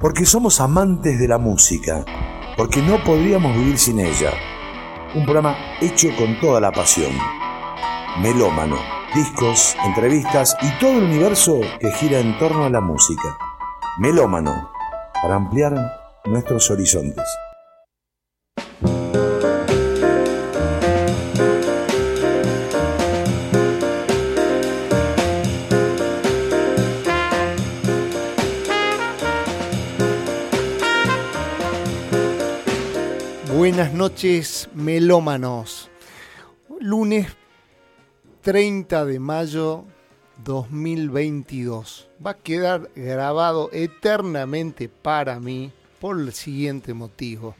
[0.00, 2.04] porque somos amantes de la música,
[2.56, 4.32] porque no podríamos vivir sin ella.
[5.14, 7.12] Un programa hecho con toda la pasión.
[8.22, 8.78] Melómano,
[9.14, 13.36] discos, entrevistas y todo el universo que gira en torno a la música.
[13.98, 14.70] Melómano,
[15.20, 15.74] para ampliar
[16.24, 17.26] nuestros horizontes.
[33.80, 35.88] Buenas noches, melómanos.
[36.80, 37.28] Lunes
[38.42, 39.86] 30 de mayo
[40.44, 42.06] 2022.
[42.24, 47.54] Va a quedar grabado eternamente para mí por el siguiente motivo.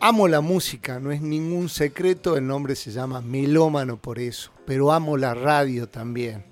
[0.00, 4.90] Amo la música, no es ningún secreto, el nombre se llama melómano por eso, pero
[4.90, 6.44] amo la radio también.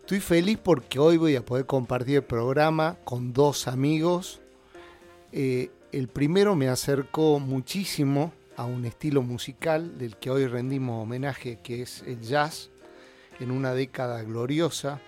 [0.00, 4.42] Estoy feliz porque hoy voy a poder compartir el programa con dos amigos.
[5.32, 11.58] Eh, el primero me acercó muchísimo a un estilo musical del que hoy rendimos homenaje,
[11.62, 12.70] que es el jazz,
[13.40, 15.00] en una década gloriosa.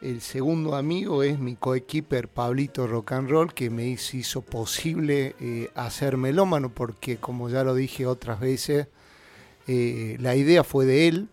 [0.00, 5.70] El segundo amigo es mi coequiper Pablito Rock and Roll, que me hizo posible eh,
[5.74, 8.88] hacer melómano, porque como ya lo dije otras veces,
[9.66, 11.28] eh, la idea fue de él.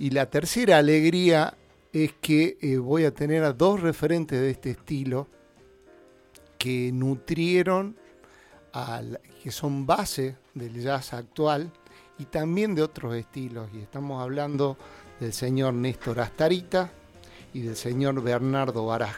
[0.00, 1.56] Y la tercera alegría
[1.92, 5.28] es que eh, voy a tener a dos referentes de este estilo
[6.62, 7.96] que nutrieron,
[9.42, 11.72] que son base del jazz actual
[12.20, 13.68] y también de otros estilos.
[13.74, 14.76] Y estamos hablando
[15.18, 16.92] del señor Néstor Astarita
[17.52, 19.16] y del señor Bernardo Baraj.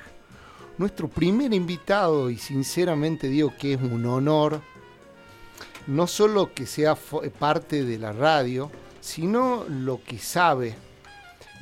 [0.78, 4.62] Nuestro primer invitado, y sinceramente digo que es un honor,
[5.86, 6.96] no solo que sea
[7.38, 8.70] parte de la radio,
[9.02, 10.76] sino lo que sabe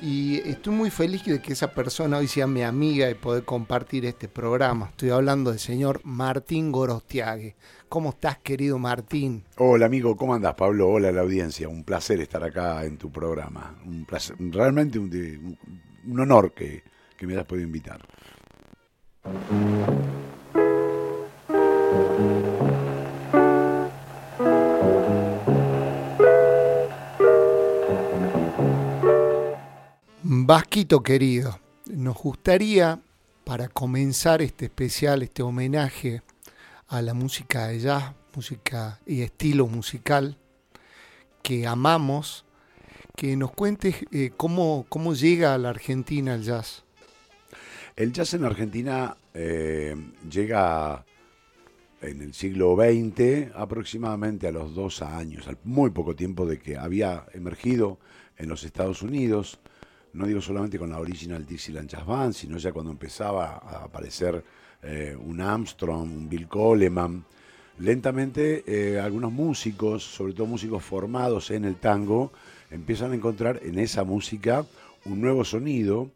[0.02, 4.04] y estoy muy feliz de que esa persona hoy sea mi amiga y poder compartir
[4.04, 4.88] este programa.
[4.90, 7.54] Estoy hablando del señor Martín Gorostiague.
[7.88, 9.44] ¿Cómo estás, querido Martín?
[9.58, 10.16] Hola, amigo.
[10.16, 10.88] ¿Cómo andas, Pablo?
[10.88, 11.68] Hola la audiencia.
[11.68, 13.76] Un placer estar acá en tu programa.
[13.86, 15.56] Un placer, realmente un,
[16.04, 16.82] un honor que,
[17.16, 18.00] que me hayas podido invitar.
[30.34, 33.02] Vasquito querido, nos gustaría,
[33.44, 36.22] para comenzar este especial, este homenaje
[36.88, 40.38] a la música de jazz, música y estilo musical
[41.42, 42.46] que amamos,
[43.14, 46.82] que nos cuentes eh, cómo, cómo llega a la Argentina el jazz.
[47.94, 49.94] El jazz en Argentina eh,
[50.30, 51.04] llega
[52.00, 56.78] en el siglo XX aproximadamente a los dos años, al muy poco tiempo de que
[56.78, 57.98] había emergido
[58.38, 59.60] en los Estados Unidos
[60.14, 64.44] no digo solamente con la original Dixieland Jazz Band, sino ya cuando empezaba a aparecer
[64.82, 67.24] eh, un Armstrong, un Bill Coleman.
[67.78, 72.32] Lentamente eh, algunos músicos, sobre todo músicos formados en el tango,
[72.70, 74.66] empiezan a encontrar en esa música
[75.06, 76.10] un nuevo sonido,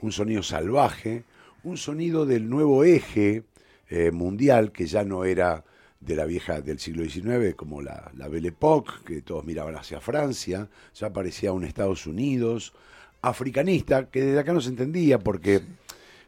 [0.00, 1.24] un sonido salvaje,
[1.62, 3.44] un sonido del nuevo eje
[3.88, 5.64] eh, mundial que ya no era
[6.00, 10.00] de la vieja del siglo XIX, como la, la Belle Époque, que todos miraban hacia
[10.00, 12.72] Francia, ya aparecía un Estados Unidos,
[13.22, 15.62] africanista, que desde acá no se entendía porque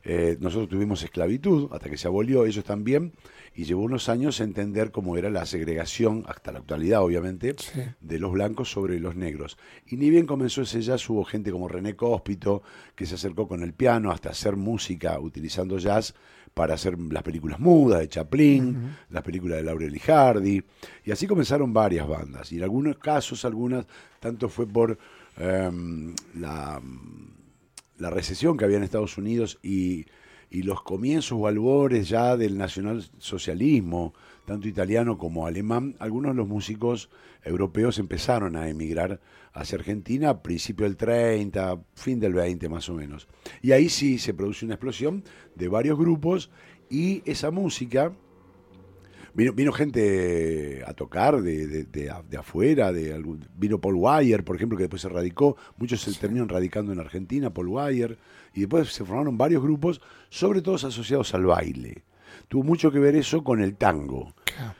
[0.04, 3.12] eh, nosotros tuvimos esclavitud hasta que se abolió, ellos también,
[3.54, 7.56] y llevó unos años a entender cómo era la segregación, hasta la actualidad obviamente,
[8.00, 9.56] de los blancos sobre los negros.
[9.86, 12.62] Y ni bien comenzó ese jazz, hubo gente como René Cóspito,
[12.94, 16.14] que se acercó con el piano hasta hacer música utilizando jazz
[16.52, 20.62] para hacer las películas mudas de Chaplin, las películas de Laurel y Hardy,
[21.04, 22.52] y así comenzaron varias bandas.
[22.52, 23.86] Y en algunos casos, algunas,
[24.20, 24.98] tanto fue por
[25.36, 26.80] Em, la,
[27.98, 30.06] la, recesión que había en Estados Unidos y,
[30.48, 34.14] y los comienzos o albores ya del nacionalsocialismo,
[34.44, 37.10] tanto italiano como alemán, algunos de los músicos
[37.42, 39.20] europeos empezaron a emigrar
[39.52, 43.26] hacia Argentina a principio del 30, fin del 20 más o menos.
[43.62, 45.24] Y ahí sí se produce una explosión
[45.56, 46.50] de varios grupos
[46.88, 48.12] y esa música
[49.34, 53.20] Vino, gente a tocar de, de, afuera, de
[53.56, 57.50] vino Paul Wire, por ejemplo, que después se radicó, muchos se terminan radicando en Argentina,
[57.50, 58.16] Paul Wire,
[58.54, 62.04] y después se formaron varios grupos, sobre todo asociados al baile.
[62.46, 64.34] Tuvo mucho que ver eso con el tango.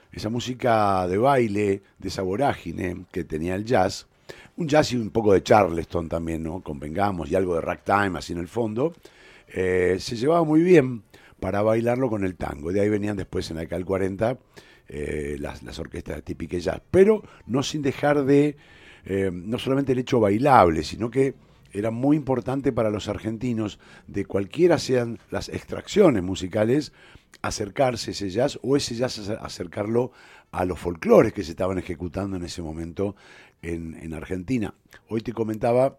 [0.09, 4.07] Esa música de baile, de esa vorágine que tenía el jazz,
[4.55, 6.61] un jazz y un poco de Charleston también, ¿no?
[6.61, 8.93] Convengamos, y algo de ragtime así en el fondo,
[9.49, 11.03] eh, se llevaba muy bien
[11.39, 12.71] para bailarlo con el tango.
[12.71, 14.37] De ahí venían después en la del 40
[14.87, 18.55] eh, las, las, orquestas típicas jazz, pero no sin dejar de,
[19.05, 21.33] eh, no solamente el hecho bailable, sino que
[21.73, 26.93] era muy importante para los argentinos, de cualquiera sean las extracciones musicales,
[27.41, 30.11] acercarse ese jazz o ese jazz acercarlo
[30.51, 33.15] a los folclores que se estaban ejecutando en ese momento
[33.61, 34.73] en, Argentina.
[35.09, 35.97] Hoy te comentaba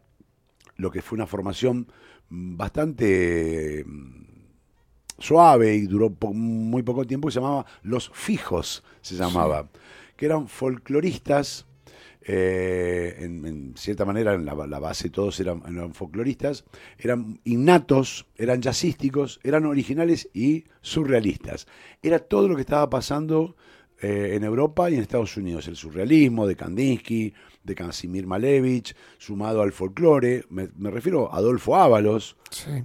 [0.76, 1.88] lo que fue una formación
[2.28, 4.35] bastante mm,
[5.18, 9.68] suave y duró muy poco tiempo, que se llamaba Los Fijos, se llamaba,
[10.16, 11.66] que eran folcloristas
[12.28, 16.64] eh, en, cierta manera, en la, base todos eran, folcloristas,
[16.98, 21.68] eran innatos, eran jazzísticos, eran originales y surrealistas.
[22.02, 23.54] Era todo lo que estaba pasando
[24.02, 25.68] eh, en Europa y en Estados Unidos.
[25.68, 27.32] El surrealismo de Kandinsky,
[27.66, 30.44] de Casimir Malevich, sumado al folclore.
[30.48, 32.36] Me, refiero a Adolfo Ábalos,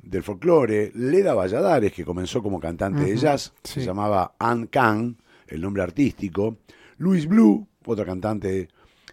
[0.03, 0.91] del folclore.
[0.95, 5.15] Leda Valladares, que comenzó como cantante de jazz, se llamaba Ann Kang,
[5.47, 6.57] el nombre artístico.
[6.97, 8.67] Luis Blue, otra cantante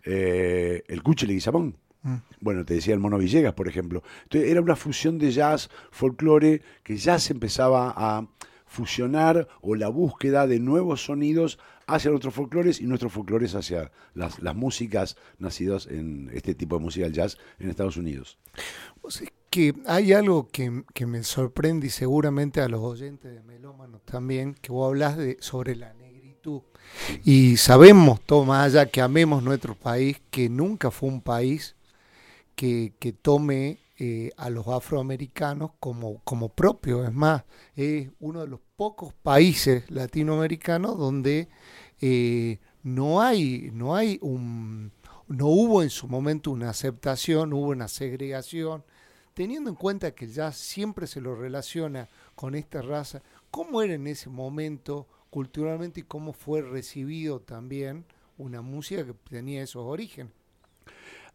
[0.05, 1.77] eh, el Cuche Leguizamón.
[2.03, 2.15] Mm.
[2.41, 4.03] Bueno, te decía el Mono Villegas, por ejemplo.
[4.25, 8.27] Entonces, era una fusión de jazz, folclore, que ya se empezaba a
[8.67, 14.39] fusionar o la búsqueda de nuevos sonidos hacia nuestros folclores y nuestros folclores hacia las,
[14.55, 18.39] músicas nacidas en este tipo de música, el jazz, en Estados Unidos.
[19.51, 24.71] que hay algo que, me sorprende y seguramente a los oyentes de Melómanos también, que
[24.71, 26.61] vos hablas de, sobre la negritud.
[27.25, 31.75] Y sabemos, toma allá, que amemos nuestro país, que nunca fue un país
[32.55, 37.05] que, tome eh, a los afroamericanos como, como propio.
[37.05, 37.45] Es más,
[37.77, 41.49] es uno de los pocos países latinoamericanos donde
[42.01, 44.93] eh, no hay, no hay un,
[45.27, 48.85] no hubo en su momento una aceptación, hubo una segregación,
[49.35, 53.23] teniendo en cuenta que ya siempre se lo relaciona con esta raza.
[53.51, 55.07] ¿Cómo era en ese momento?
[55.31, 58.05] culturalmente y cómo fue recibido también
[58.37, 60.33] una música que tenía esos orígenes.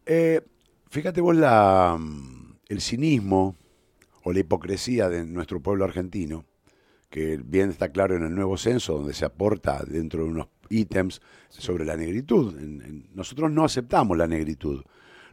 [0.06, 0.42] Eh,
[0.90, 3.56] fíjate vos la, mm, el cinismo
[4.22, 6.44] o la hipocresía de nuestro pueblo argentino,
[7.10, 11.20] que bien está claro en el nuevo censo, donde se aporta dentro de unos ítems
[11.48, 12.54] sobre la negritud.
[13.14, 14.82] nosotros no aceptamos la negritud,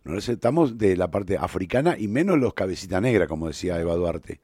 [0.03, 3.95] no la aceptamos de la parte africana y menos los cabecita negra, como decía Eva
[3.95, 4.41] Duarte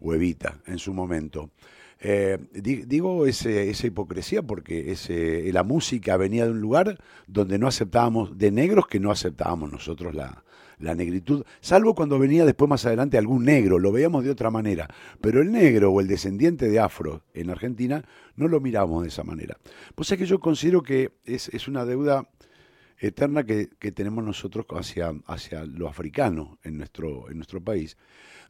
[0.00, 1.50] o Evita en su momento.
[1.98, 7.66] Eh, digo ese, esa hipocresía porque ese, la música venía de un lugar donde no
[7.66, 10.44] aceptábamos, de negros que no aceptábamos nosotros la,
[10.78, 14.88] la negritud, salvo cuando venía después más adelante algún negro, lo veíamos de otra manera.
[15.20, 18.04] Pero el negro o el descendiente de afro en Argentina
[18.36, 19.56] no lo miramos de esa manera.
[19.94, 22.28] Pues es que yo considero que es, es una deuda
[22.98, 27.96] eterna que, que, tenemos nosotros hacia, hacia lo africano en nuestro, en nuestro país.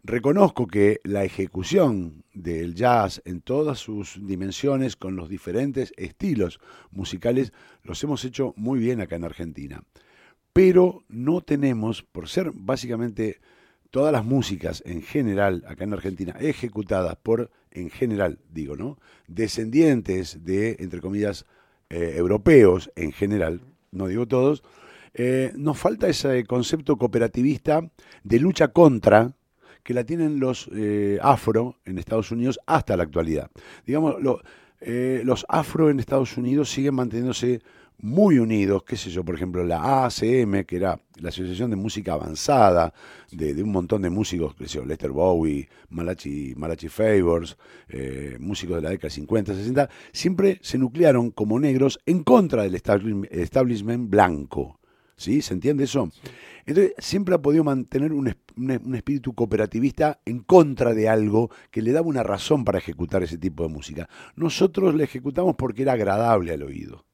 [0.05, 6.61] Reconozco que la ejecución del jazz en todas sus dimensiones, con los diferentes estilos
[6.93, 7.53] musicales,
[7.83, 9.83] los hemos hecho muy bien acá en Argentina.
[10.57, 13.41] Pero no tenemos, por ser básicamente
[13.91, 18.97] todas las músicas en general acá en Argentina ejecutadas por, en general digo, ¿no?
[19.27, 21.45] Descendientes de, entre comillas,
[21.91, 23.61] eh, europeos en general,
[23.93, 24.63] no digo todos,
[25.13, 27.91] eh, nos falta ese concepto cooperativista
[28.25, 29.37] de lucha contra
[29.83, 33.51] que la tienen los eh, afro en Estados Unidos hasta la actualidad.
[33.85, 37.61] Digamos, los afro en Estados Unidos siguen manteniéndose
[37.99, 42.13] muy unidos, qué sé yo, por ejemplo, la ACM, que era la Asociación de Música
[42.13, 42.93] Avanzada,
[43.31, 47.57] de, un montón de músicos, qué sé yo, Lester Bowie, Malachi, Malachi Favors,
[47.89, 52.75] eh, músicos de la década 50, 60, siempre se nuclearon como negros en contra del
[52.75, 54.79] establishment blanco.
[55.19, 55.41] ¿Sí?
[55.41, 56.11] ¿Se entiende eso?
[56.67, 58.29] Entonces, siempre ha podido mantener un,
[58.95, 63.63] espíritu cooperativista en contra de algo que le daba una razón para ejecutar ese tipo
[63.63, 64.11] de música.
[64.35, 67.06] Nosotros la ejecutamos porque era agradable al oído.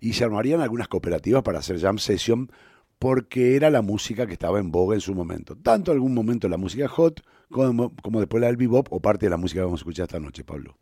[0.00, 2.50] Y se armarían algunas cooperativas para hacer jam session
[2.98, 5.56] porque era la música que estaba en boga en su momento.
[5.56, 9.30] Tanto algún momento la música hot como, como después la del bebop o parte de
[9.30, 10.76] la música que vamos a escuchar esta noche, Pablo.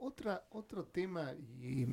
[0.00, 1.86] Otra, otro tema, y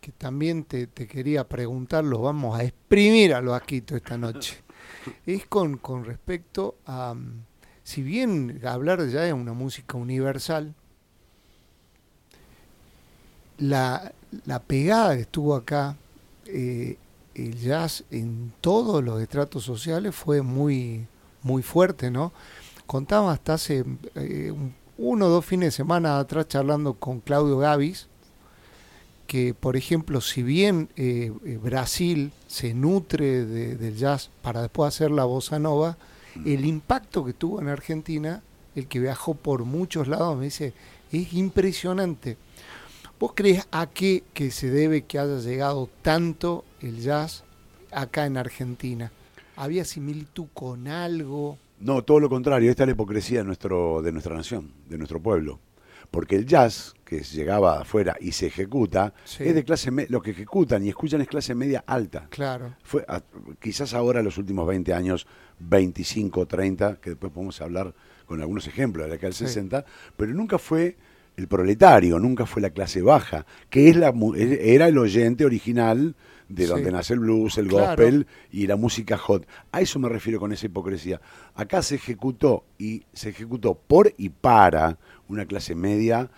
[0.00, 4.62] que también te, quería preguntar, lo vamos a exprimir a los Aquito esta noche.
[5.26, 7.14] Es con, con respecto a,
[7.84, 10.74] si bien hablar ya es una música universal,
[13.60, 14.12] la,
[14.66, 15.96] pegada que estuvo acá,
[16.46, 16.96] eh,
[17.34, 21.06] el jazz en todos los estratos sociales fue muy,
[21.42, 22.32] muy fuerte, ¿no?
[22.86, 23.84] Contaba hasta hace
[24.16, 24.52] eh,
[24.98, 28.08] uno o dos fines de semana atrás charlando con Claudio Gavis,
[29.26, 35.12] que, por ejemplo, si bien eh, eh, Brasil se nutre del jazz para después hacer
[35.12, 35.96] la bossa nova,
[36.44, 38.42] el impacto que tuvo en Argentina,
[38.74, 40.74] el que viajó por muchos lados, me dice,
[41.12, 42.38] es impresionante.
[43.20, 47.44] ¿Vos crees a qué que se debe que haya llegado tanto el jazz
[47.92, 49.12] acá en Argentina?
[49.56, 51.58] ¿Había similitud con algo?
[51.80, 55.20] No, todo lo contrario, esta es la hipocresía de, nuestro, de nuestra nación, de nuestro
[55.20, 55.60] pueblo.
[56.10, 60.30] Porque el jazz, que llegaba afuera y se ejecuta, es de clase media, lo que
[60.30, 62.26] ejecutan y escuchan es clase media alta.
[62.30, 62.74] Claro.
[62.82, 63.04] Fue,
[63.60, 65.26] quizás ahora, los últimos 20 años,
[65.58, 69.84] 25, 30, que después podemos hablar con algunos ejemplos de la década del 60,
[70.16, 70.96] pero nunca fue
[71.36, 76.14] el proletario, nunca fue la clase baja, que es la, era el oyente original
[76.50, 79.46] de donde nace el blues, el gospel y la música hot.
[79.70, 81.20] A eso me refiero con esa hipocresía.
[81.54, 86.28] Acá se ejecutó y se ejecutó por y para una clase media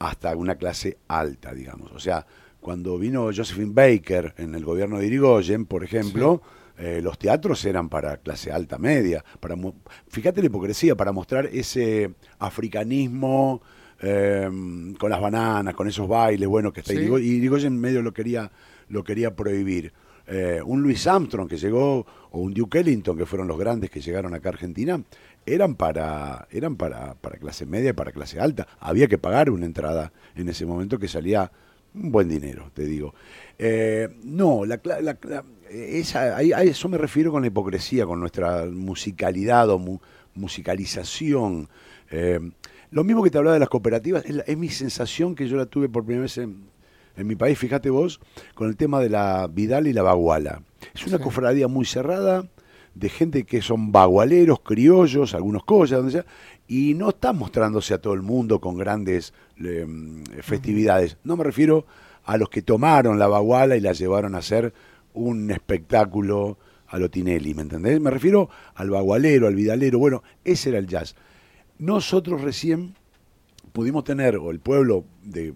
[0.00, 1.92] hasta una clase alta, digamos.
[1.92, 2.26] O sea,
[2.60, 6.42] cuando vino Josephine Baker en el gobierno de Irigoyen, por ejemplo,
[6.76, 9.24] eh, los teatros eran para clase alta media.
[9.38, 9.54] Para,
[10.08, 13.62] fíjate la hipocresía, para mostrar ese africanismo
[14.00, 18.50] em, con las bananas, con esos bailes, bueno, que está y Irigoyen medio lo quería
[18.88, 19.92] lo quería prohibir.
[20.26, 24.00] Eh, un Louis Armstrong que llegó, o un Duke Ellington, que fueron los grandes que
[24.00, 25.02] llegaron acá a Argentina,
[25.44, 28.66] eran para, eran para, para clase media y para clase alta.
[28.80, 31.50] Había que pagar una entrada en ese momento que salía
[31.94, 33.14] un buen dinero, te digo.
[33.58, 34.80] Eh, no, la,
[35.70, 40.00] esa, a eso me refiero con la hipocresía, con nuestra musicalidad o
[40.34, 41.68] musicalización.
[42.10, 42.40] Eh,
[42.94, 45.66] lo mismo que te hablaba de las cooperativas, es, es, mi sensación que yo la
[45.66, 46.68] tuve por primera vez en,
[47.16, 48.20] en mi país, fíjate vos,
[48.54, 50.62] con el tema de la Vidal y la Baguala.
[50.94, 52.46] Es una cofradía muy cerrada,
[52.94, 56.26] de gente que son bagualeros, criollos, algunos cosas, donde sea,
[56.68, 61.16] y no está mostrándose a todo el mundo con grandes em, festividades.
[61.24, 61.86] No me refiero
[62.24, 64.72] a los que tomaron la baguala y la llevaron a hacer
[65.14, 68.00] un espectáculo a lo Tinelli, ¿me entendés?
[68.00, 71.16] Me refiero al bagualero, al vidalero, bueno, ese era el jazz.
[71.78, 72.94] Nosotros recién
[73.72, 75.54] pudimos tener, o el pueblo de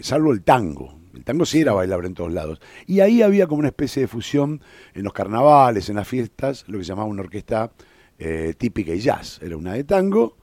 [0.00, 0.98] salvo el tango.
[1.14, 2.60] El tango sí era bailable en todos lados.
[2.86, 4.60] Y ahí había como una especie de fusión
[4.94, 7.72] en los carnavales, en las fiestas, lo que se llamaba una orquesta
[8.18, 9.40] eh, típica y jazz.
[9.42, 10.36] Era una de tango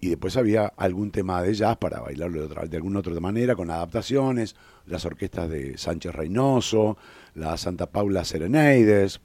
[0.00, 3.54] y después había algún tema de jazz para bailarlo de, otra, de alguna otra manera,
[3.54, 4.56] con adaptaciones,
[4.86, 6.96] las orquestas de Sánchez Reynoso,
[7.34, 9.20] la Santa Paula Serenades,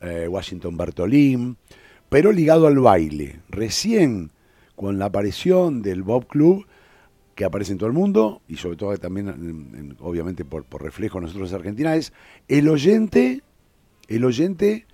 [0.00, 1.56] eh, Washington Bertolín,
[2.08, 3.40] pero ligado al baile.
[3.48, 4.30] Recién
[4.80, 6.66] con la aparición del Bob Club
[7.34, 11.56] que aparece en todo el mundo y sobre todo también, obviamente por, reflejo nosotros en
[11.56, 12.14] Argentina, es
[12.48, 13.42] el oyente,
[14.08, 14.86] el oyente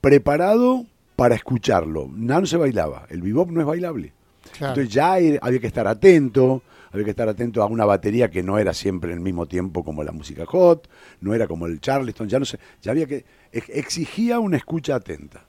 [0.00, 0.86] preparado
[1.16, 2.08] para escucharlo.
[2.14, 4.12] Nada no se bailaba, el bebop no es bailable.
[4.52, 6.62] Entonces ya había que estar atento,
[6.92, 9.82] había que estar atento a una batería que no era siempre en el mismo tiempo
[9.82, 10.88] como la música hot,
[11.20, 15.44] no era como el charleston, ya no sé, ya había que exigía una escucha atenta.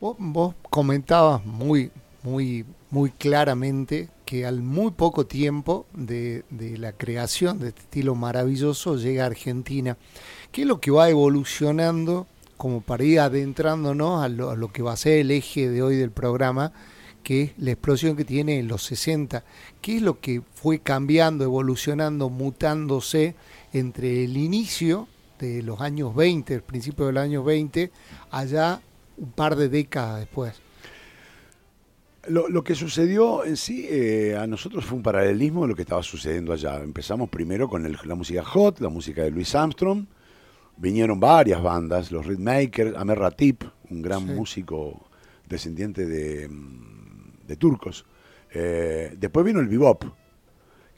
[0.00, 1.90] Vos, vos comentabas muy
[2.24, 6.44] muy muy claramente que al muy poco tiempo de,
[6.78, 9.96] la creación de este estilo maravilloso llega a Argentina.
[10.52, 14.82] ¿Qué es lo que va evolucionando como para ir adentrándonos a lo, a lo que
[14.82, 16.72] va a ser el eje de hoy del programa,
[17.24, 19.42] que es la explosión que tiene en los 60?
[19.82, 23.34] ¿Qué es lo que fue cambiando, evolucionando, mutándose
[23.72, 25.08] entre el inicio
[25.40, 27.90] de los años 20, el principio de los años 20,
[28.30, 28.80] allá
[29.16, 30.63] un par de décadas después?
[32.28, 36.02] Lo, que sucedió en sí eh, a nosotros fue un paralelismo de lo que estaba
[36.02, 36.80] sucediendo allá.
[36.80, 40.06] Empezamos primero con la música hot, la música de Louis Armstrong.
[40.76, 45.08] Vinieron varias bandas, los Rhythmakers, Amer Ratip, un gran músico
[45.48, 48.06] descendiente de, mm, turcos.
[48.52, 50.04] Eh, después vino el bebop,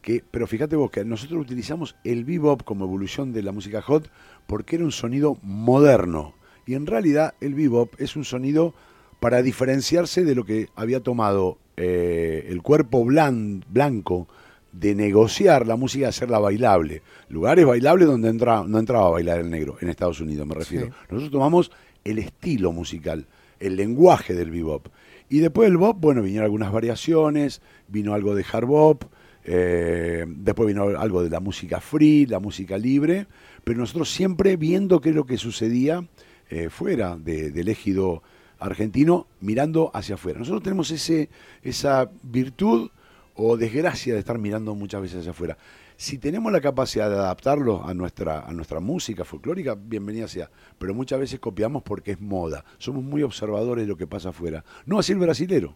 [0.00, 4.10] que, pero fíjate vos que nosotros utilizamos el bebop como evolución de la música hot
[4.46, 6.34] porque era un sonido moderno.
[6.66, 8.74] Y en realidad el bebop es un sonido
[9.20, 14.28] para diferenciarse de lo que había tomado eh, el cuerpo blanco
[14.72, 17.02] de negociar la música y hacerla bailable.
[17.28, 20.90] Lugares bailables donde no entraba a bailar el negro, en Estados Unidos me refiero.
[21.08, 21.70] Nosotros tomamos
[22.04, 23.26] el estilo musical,
[23.58, 24.88] el lenguaje del bebop.
[25.28, 29.04] Y después del bop, bueno, vinieron algunas variaciones, vino algo de hard bop,
[29.44, 33.26] eh, después vino algo de la música free, la música libre,
[33.64, 36.06] pero nosotros siempre viendo qué es lo que sucedía
[36.48, 38.22] eh, fuera del ejido
[38.58, 40.38] argentino mirando hacia afuera.
[40.38, 41.28] Nosotros tenemos ese,
[41.62, 42.90] esa virtud
[43.34, 45.56] o desgracia de estar mirando muchas veces hacia afuera.
[45.98, 50.50] Si tenemos la capacidad de adaptarlo a nuestra, a nuestra música folclórica, bienvenida sea.
[50.78, 52.64] Pero muchas veces copiamos porque es moda.
[52.76, 54.62] Somos muy observadores de lo que pasa afuera.
[54.84, 55.74] No así el brasilero.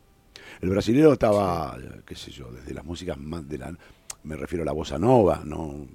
[0.60, 3.74] El brasilero estaba, qué sé yo, desde las músicas más de la...
[4.22, 5.86] Me refiero a la bossa nova, ¿no?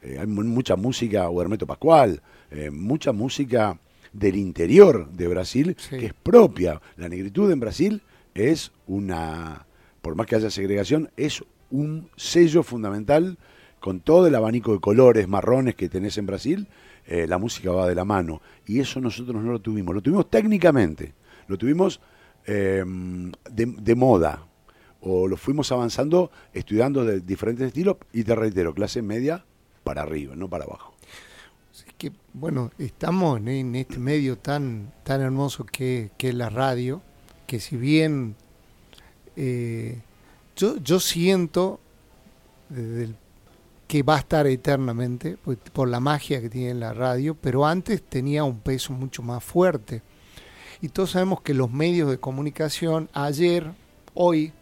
[0.00, 3.80] Eh, hay mucha música, o Hermeto Pascual, eh, mucha música
[4.18, 6.80] del interior de Brasil, que es propia.
[6.96, 8.02] La negritud en Brasil
[8.34, 9.66] es una,
[10.00, 13.38] por más que haya segregación, es un sello fundamental
[13.80, 16.66] con todo el abanico de colores marrones que tenés en Brasil,
[17.06, 18.40] eh, la música va de la mano.
[18.66, 19.94] Y eso nosotros no lo tuvimos.
[19.94, 21.14] Lo tuvimos técnicamente,
[21.46, 22.00] lo tuvimos
[22.46, 24.46] em, de, moda.
[25.00, 29.44] O lo fuimos avanzando estudiando de diferentes estilos y te reitero, clase media
[29.84, 30.95] para arriba, no para abajo.
[31.84, 37.02] Es que, bueno, estamos en este medio tan, tan hermoso que, es la radio,
[37.46, 38.34] que si bien
[39.36, 40.00] eh,
[40.56, 41.80] yo, yo siento
[42.70, 43.14] desde
[43.86, 48.02] que va a estar eternamente pues, por la magia que tiene la radio, pero antes
[48.02, 50.02] tenía un peso mucho más fuerte.
[50.80, 53.70] Y todos sabemos que los medios de comunicación ayer,
[54.14, 54.52] hoy,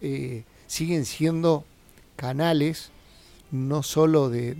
[0.00, 1.64] eh, siguen siendo
[2.16, 2.90] canales
[3.50, 4.54] no solo de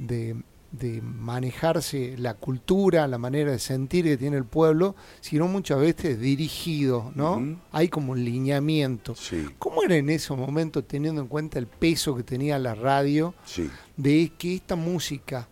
[1.03, 7.13] manejarse la cultura, la manera de sentir que tiene el pueblo, sino muchas veces dirigido,
[7.15, 7.59] ¿no?
[7.73, 9.15] Hay como un lineamiento.
[9.59, 13.35] ¿Cómo era en ese momento, teniendo en cuenta el peso que tenía la radio,
[13.97, 15.49] de que esta música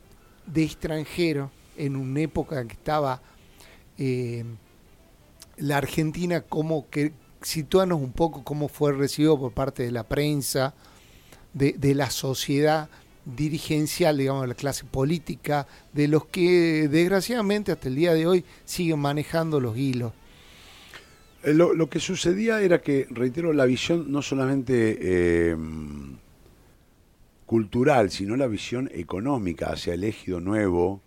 [0.47, 3.23] de extranjero, en una época que estaba
[3.99, 4.45] eh,
[5.59, 7.13] la Argentina, como que
[7.43, 10.75] situanos un poco cómo fue recibido por parte de la prensa,
[11.53, 12.89] de, de la sociedad,
[13.35, 18.45] dirigencial, digamos, de la clase política, de los que desgraciadamente hasta el día de hoy
[18.65, 20.13] siguen manejando los hilos.
[21.43, 25.57] Eh, lo, que sucedía era que, reitero, la visión no solamente eh,
[27.47, 31.01] cultural, sino la visión económica hacia el ejido nuevo,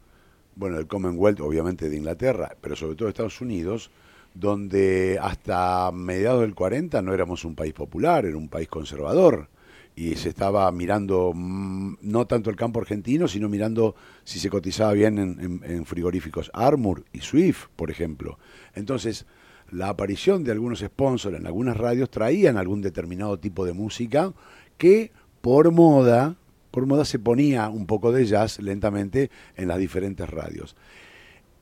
[0.55, 3.91] bueno, el Commonwealth, obviamente de Inglaterra, pero sobre todo de Estados Unidos,
[4.33, 9.47] donde hasta mediados del 40 no éramos un país popular, era un país conservador
[9.95, 14.93] y se estaba mirando mm, no tanto el campo argentino, sino mirando si se cotizaba
[14.93, 18.39] bien en, frigoríficos Armour y Swift, por ejemplo.
[18.73, 19.25] Entonces,
[19.71, 24.33] la aparición de algunos sponsors en algunas radios traían algún determinado tipo de música
[24.77, 26.35] que por moda,
[26.71, 30.75] por moda se ponía un poco de jazz lentamente en las diferentes radios.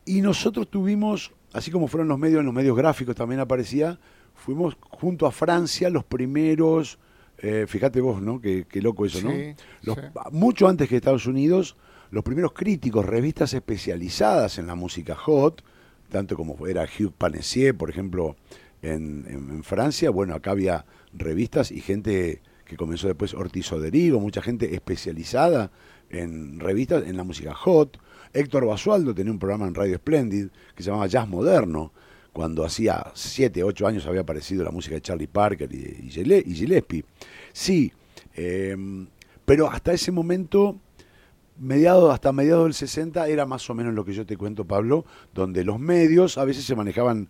[0.06, 4.00] Y nosotros tuvimos, así como fueron los medios, en los medios gráficos también aparecía,
[4.36, 6.98] fuimos junto a Francia los primeros
[7.44, 8.40] eh, fíjate vos, ¿no?
[8.40, 9.96] Qué, loco eso, ¿no?
[10.32, 11.76] Mucho antes que Estados Unidos,
[12.12, 15.64] los primeros críticos, revistas especializadas en la música hot,
[16.10, 18.36] tanto como era Hugh Panessier, por ejemplo,
[18.84, 24.76] en, Francia, bueno, acá había revistas y gente que comenzó después Ortiz Oderigo, mucha gente
[24.76, 25.72] especializada
[26.12, 27.98] en revistas en la música hot.
[28.34, 31.92] Héctor Basualdo tenía un programa en Radio Splendid que se llamaba Jazz Moderno,
[32.34, 37.04] cuando hacía 7, 8 años había aparecido la música de Charlie Parker y, Gillespie.
[37.52, 37.92] Sí,
[38.34, 39.08] em,
[39.46, 40.78] pero hasta ese momento,
[41.58, 45.06] mediado, hasta mediados del 60, era más o menos lo que yo te cuento, Pablo,
[45.34, 47.30] donde los medios a veces se manejaban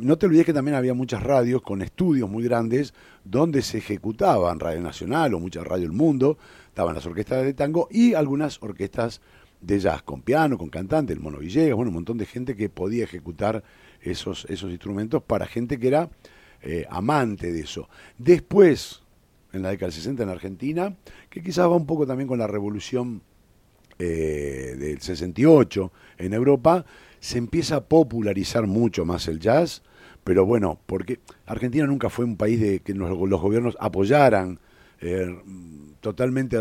[0.00, 2.92] no te olvides que también había muchas radios con estudios muy grandes
[3.24, 7.86] donde se ejecutaban Radio Nacional o muchas Radio El Mundo, estaban las orquestas de tango
[7.88, 9.20] y algunas orquestas
[9.60, 12.68] de jazz con piano, con cantante, el Mono Villegas, bueno, un montón de gente que
[12.68, 13.62] podía ejecutar
[14.02, 16.10] esos, esos instrumentos para gente que era
[16.62, 17.88] eh, amante de eso.
[18.18, 19.02] Después,
[19.52, 20.96] en la década del 60 en Argentina,
[21.28, 23.22] que quizás va un poco también con la revolución
[23.98, 26.84] eh, del 68 en Europa,
[27.18, 29.82] se empieza a popularizar mucho más el jazz,
[30.24, 34.58] pero bueno, porque Argentina nunca fue un país de que los, gobiernos apoyaran
[35.00, 35.34] eh,
[36.00, 36.60] totalmente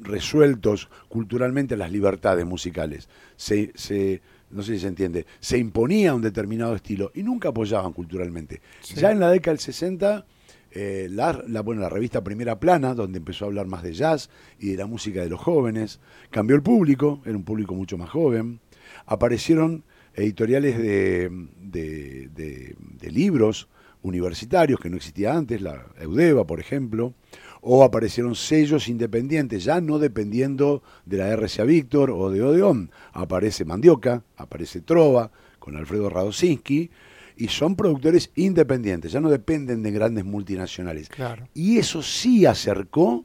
[0.00, 3.08] resueltos culturalmente las libertades musicales.
[3.36, 8.60] Se, no sé si se entiende, se imponía un determinado estilo y nunca apoyaban culturalmente.
[8.94, 10.26] Ya en la década del 60,
[10.70, 14.30] eh, la, la, bueno, la revista Primera Plana, donde empezó a hablar más de jazz
[14.58, 18.10] y de la música de los jóvenes, cambió el público, era un público mucho más
[18.10, 18.60] joven,
[19.06, 19.84] aparecieron
[20.14, 21.30] editoriales de,
[21.60, 23.68] de, de libros
[24.02, 27.14] universitarios que no existía antes, la Eudeva, por ejemplo,
[27.60, 32.90] o aparecieron sellos independientes, ya no dependiendo de la RCA Víctor o de Odeón.
[33.12, 36.90] Aparece Mandioca, aparece Trova, con Alfredo Radosinski,
[37.36, 41.08] y son productores independientes, ya no dependen de grandes multinacionales.
[41.54, 43.24] Y eso sí acercó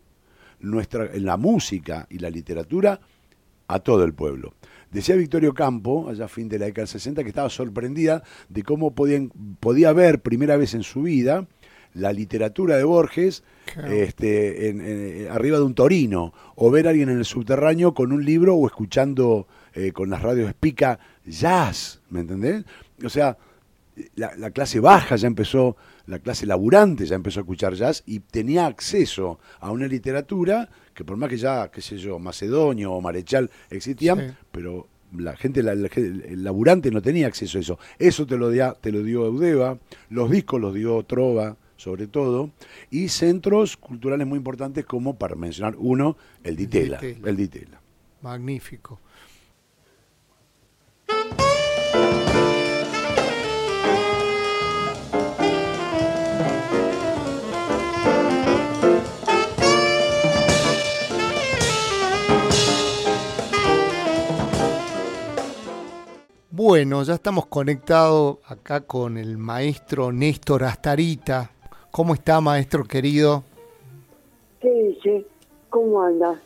[0.59, 2.99] nuestra, en la música y la literatura
[3.67, 4.53] a todo el pueblo.
[4.91, 8.61] Decía Victorio Campo, allá a fin de la década del 60, que estaba sorprendida de
[8.61, 11.47] cómo podían, podía ver primera vez en su vida
[11.93, 13.43] la literatura de Borges
[13.89, 18.25] este, en, arriba de un torino, o ver a alguien en el subterráneo con un
[18.25, 22.65] libro o escuchando eh, con las radios espica jazz, ¿me entendés?
[23.03, 23.37] O sea,
[24.15, 25.77] la, clase baja ya empezó,
[26.07, 31.03] la clase laburante ya empezó a escuchar jazz y tenía acceso a una literatura que
[31.03, 36.43] por más que ya, qué sé yo, Macedonio o Marechal existían, pero la gente, el
[36.43, 37.79] laburante no tenía acceso a eso.
[37.97, 39.77] Eso te lo, te lo dio Eudeva,
[40.09, 42.49] los discos los dio Trova, sobre todo,
[42.89, 46.99] y centros culturales muy importantes como, para mencionar uno, el Ditela.
[47.01, 47.81] El Ditela.
[48.21, 49.01] Magnífico.
[66.49, 71.52] Bueno, ya estamos conectados acá con el maestro Néstor Astarita,
[71.95, 73.43] ¿Cómo está, maestro querido?
[74.59, 75.27] ¿Qué dice?
[75.69, 76.41] ¿Cómo anda?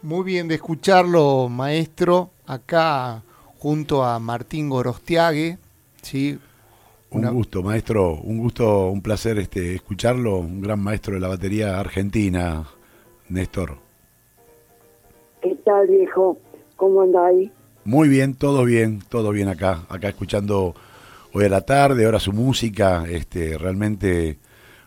[0.00, 3.22] Muy bien de escucharlo, maestro, acá
[3.58, 5.58] junto a Martín Gorostiague,
[6.00, 6.38] ¿sí?
[7.10, 11.78] Un gusto, maestro, un gusto, un placer este, escucharlo, un gran maestro de la batería
[11.78, 12.66] argentina,
[13.28, 13.76] Néstor.
[15.42, 16.38] ¿Qué tal, viejo?
[16.76, 17.50] ¿Cómo andáis?
[17.84, 20.74] Muy bien, todo bien, todo bien acá, acá escuchando
[21.36, 24.38] hoy a la tarde, ahora su música, este, realmente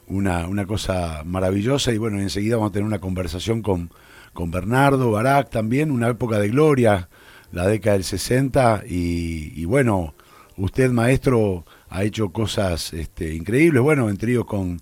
[0.07, 1.93] una, una cosa maravillosa.
[1.93, 3.91] Y bueno, enseguida vamos a tener una conversación con,
[4.33, 7.07] con Bernardo Barak también, una época de gloria,
[7.51, 10.15] la década del 60 y, bueno,
[10.57, 14.81] usted maestro ha hecho cosas este, increíbles, bueno, en trío con,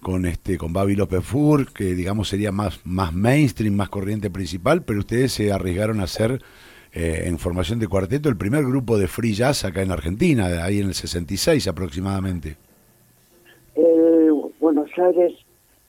[0.00, 0.72] con este con
[1.22, 6.04] Fur, que digamos sería más, más mainstream, más corriente principal, pero ustedes se arriesgaron a
[6.04, 6.40] hacer
[7.00, 10.80] eh, en formación de cuarteto el primer grupo de free jazz acá en Argentina, ahí
[10.80, 12.56] en el 66 aproximadamente.
[13.76, 15.32] El Buenos Aires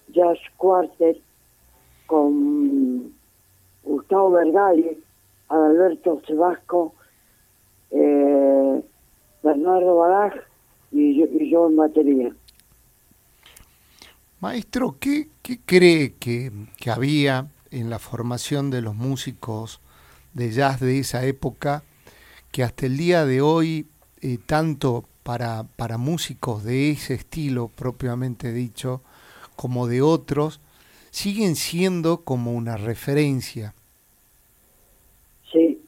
[0.10, 1.18] Jazz Quartet
[2.06, 3.12] con
[3.84, 5.00] Gustavo Vergali,
[5.48, 6.94] Adalberto Sebasco,
[7.90, 8.84] eh,
[9.42, 10.34] Bernardo Baraj
[10.92, 12.36] y yo, y yo en batería.
[14.42, 19.82] Maestro, ¿qué, qué cree que, que había en la formación de los músicos
[20.34, 21.84] de jazz de esa época
[22.52, 23.88] que hasta el día de hoy,
[24.22, 29.02] eh, tanto para, para músicos de ese estilo propiamente dicho,
[29.56, 30.62] como de otros,
[31.12, 33.74] siguen siendo como una referencia.
[35.52, 35.82] Sí.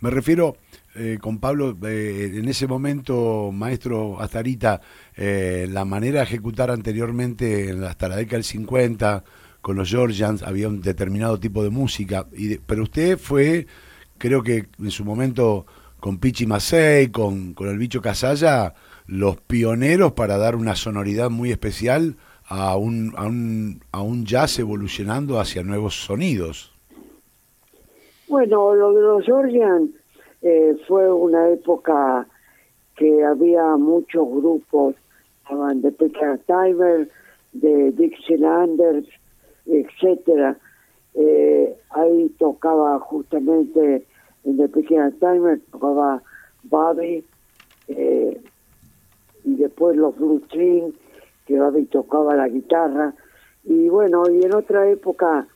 [0.00, 0.56] Me refiero
[0.96, 4.80] eh, con Pablo, eh, en ese momento, maestro Astarita,
[5.16, 9.24] eh, la manera de ejecutar anteriormente, hasta la década del 50,
[9.60, 13.66] con los Georgians, había un determinado tipo de música, y pero usted fue,
[14.18, 15.66] creo que en su momento,
[15.98, 18.74] con Pichi Macei, con, con el bicho Casalla,
[19.06, 24.58] los pioneros para dar una sonoridad muy especial a un, a un, a un jazz
[24.58, 26.72] evolucionando hacia nuevos sonidos.
[28.28, 29.90] Bueno, lo de los Georgians
[30.42, 32.26] eh, fue una época
[32.96, 34.94] que había muchos grupos,
[35.74, 37.08] de Peter Timer,
[37.52, 39.08] de Dixielanders,
[39.70, 40.56] etcétera.
[41.14, 44.06] Eh, ahí tocaba justamente
[44.44, 46.22] en The Pequeña Timer, tocaba
[46.64, 47.24] Bobby,
[47.88, 48.40] eh,
[49.44, 50.92] y después los Blue String,
[51.46, 53.14] que Bobby tocaba la guitarra.
[53.64, 55.46] Y bueno, y en otra época,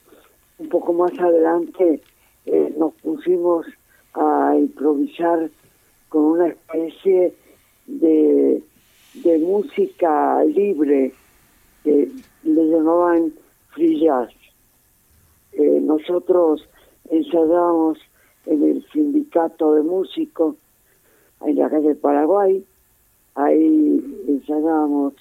[0.58, 2.00] un poco más adelante,
[2.46, 3.66] eh, nos pusimos
[4.14, 5.50] a improvisar
[6.08, 7.34] con una especie
[7.86, 8.62] de,
[9.14, 11.12] de música libre
[11.82, 12.08] que
[12.44, 13.32] le llamaban
[13.74, 14.30] free jazz.
[15.52, 16.66] Eh, nosotros
[17.10, 17.98] ensayábamos
[18.46, 20.56] en el sindicato de músicos
[21.42, 22.64] en la calle Paraguay,
[23.34, 25.14] ahí ensayábamos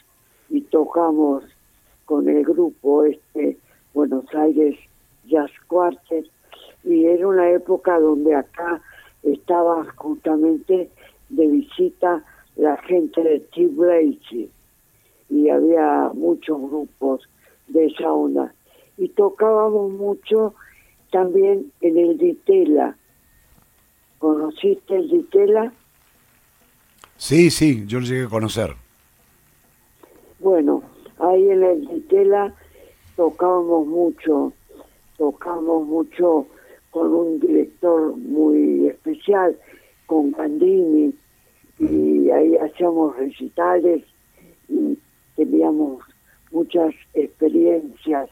[0.50, 1.44] y tocamos
[2.06, 3.58] con el grupo este
[3.94, 4.78] Buenos Aires
[5.26, 6.26] Jazz Quartet
[6.84, 8.82] y era una época donde acá
[9.24, 10.90] estaba justamente
[11.30, 12.24] de visita
[12.56, 14.50] la gente de T.
[15.30, 17.28] y había muchos grupos
[17.74, 18.54] de esa onda.
[18.98, 20.54] Y tocábamos mucho
[21.12, 22.96] también en el Ditela.
[24.20, 25.74] ¿Conociste el Ditela?
[27.18, 28.74] Sí, sí, yo lo llegué a conocer.
[30.40, 30.84] Bueno,
[31.20, 32.54] ahí en el Ditela
[33.16, 34.54] tocábamos mucho,
[35.18, 36.48] tocábamos mucho
[36.92, 39.58] con un director muy especial,
[40.06, 41.14] con Candini,
[41.80, 44.04] y ahí hacíamos recitales
[44.70, 44.98] y
[45.36, 46.04] teníamos
[46.54, 48.30] muchas experiencias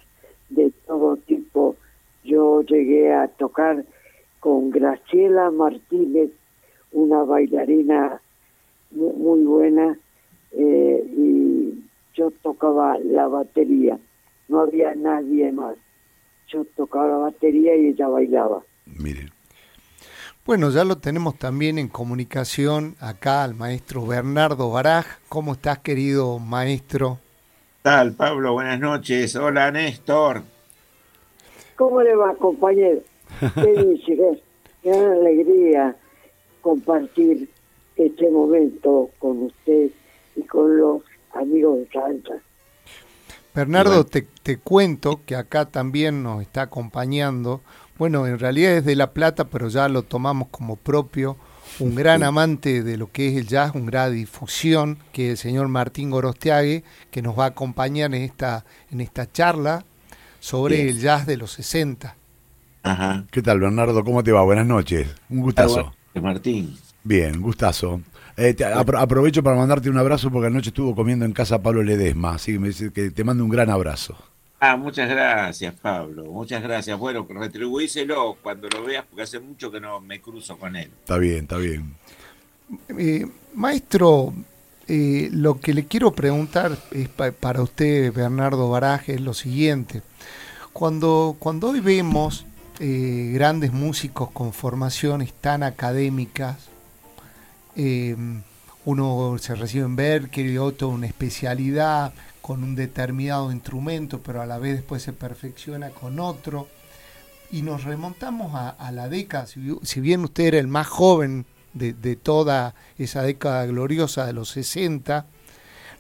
[0.50, 1.76] de todo tipo.
[2.24, 3.84] Yo llegué a tocar
[4.40, 6.32] con Graciela Martínez,
[6.94, 8.22] una bailarina
[8.92, 9.98] muy, buena,
[10.54, 14.00] eh, y yo tocaba la batería,
[14.48, 15.76] no había nadie más
[16.52, 18.62] yo tocaba la batería y ella bailaba.
[18.86, 19.32] Mire.
[20.46, 25.06] Bueno, ya lo tenemos también en comunicación acá al maestro Bernardo Baraj.
[25.30, 27.20] ¿Cómo estás, querido maestro?
[27.82, 28.54] ¿Qué tal, Pablo?
[28.54, 29.36] Buenas noches.
[29.36, 30.44] Hola, Néstor.
[31.76, 33.00] ¿Cómo le va, compañero?
[33.56, 34.40] Qué dice,
[34.84, 35.96] qué alegría
[36.62, 37.50] compartir
[37.96, 39.90] este momento con usted
[40.36, 41.02] y con los
[41.34, 42.34] amigos de Santa.
[43.56, 47.62] Bernardo, te, te, cuento que acá también nos está acompañando,
[47.98, 51.36] bueno, en realidad es de La Plata, pero ya lo tomamos como propio,
[51.82, 55.38] un gran amante de lo que es el jazz, un gran difusión, que es el
[55.38, 59.84] señor Martín Gorostiague, que nos va a acompañar en esta, en esta charla
[60.40, 62.16] sobre el jazz de los 60.
[62.84, 63.26] Ajá.
[63.32, 64.04] ¿Qué tal, Bernardo?
[64.04, 64.44] ¿Cómo te va?
[64.44, 65.08] Buenas noches.
[65.30, 65.94] Un gustazo.
[66.22, 66.78] Martín.
[67.04, 68.02] Bien, gustazo.
[68.38, 68.56] Eh,
[68.98, 72.60] aprovecho para mandarte un abrazo porque anoche estuvo comiendo en casa Pablo Ledesma, así que
[72.60, 74.18] me dice que te mando un gran abrazo.
[74.64, 76.26] Ah, muchas gracias, Pablo.
[76.26, 76.96] Muchas gracias.
[77.00, 80.92] Bueno, retribuíselo cuando lo veas, porque hace mucho que no me cruzo con él.
[81.00, 81.96] Está bien, está bien.
[82.96, 84.36] Eh, maestro,
[84.88, 90.04] eh, lo que le quiero preguntar es para usted, Bernardo Baraje, es lo siguiente.
[90.74, 92.46] Cuando, cuando hoy vemos
[92.80, 96.70] eh, grandes músicos con formaciones tan académicas,
[98.86, 104.58] uno se recibe en Berkeley, otro una especialidad, con un determinado instrumento, pero a la
[104.58, 106.68] vez después se perfecciona con otro.
[107.52, 112.76] Y nos remontamos a, la década, si, bien usted era el más joven de, toda
[112.98, 115.26] esa década gloriosa de los 60,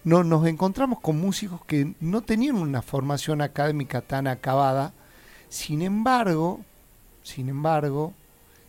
[0.04, 4.93] no, nos encontramos con músicos que no tenían una formación académica tan acabada,
[5.49, 6.62] sin embargo,
[7.21, 8.13] sin embargo,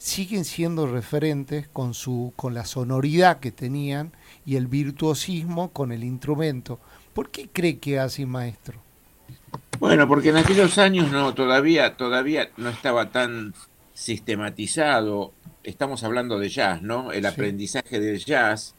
[0.03, 4.11] siguen siendo referentes con, su, con la sonoridad que tenían
[4.45, 6.81] y el virtuosismo con el instrumento.
[7.15, 8.81] ¿Por qué cree que así, maestro?
[9.79, 13.53] Bueno, porque en aquellos años no, todavía, todavía no estaba tan
[13.95, 15.33] sistematizado.
[15.65, 17.13] Estamos hablando de jazz, ¿no?
[17.13, 18.75] El aprendizaje del jazz.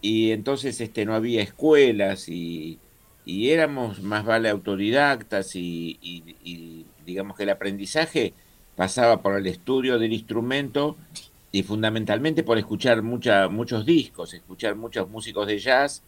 [0.00, 2.78] Y entonces este, no había escuelas y,
[3.26, 8.34] éramos más vale autodidactas y, y, digamos que el aprendizaje
[8.74, 10.96] pasaba por el estudio del instrumento
[11.52, 16.02] y fundamentalmente por escuchar mucha, muchos discos, escuchar muchos músicos de jazz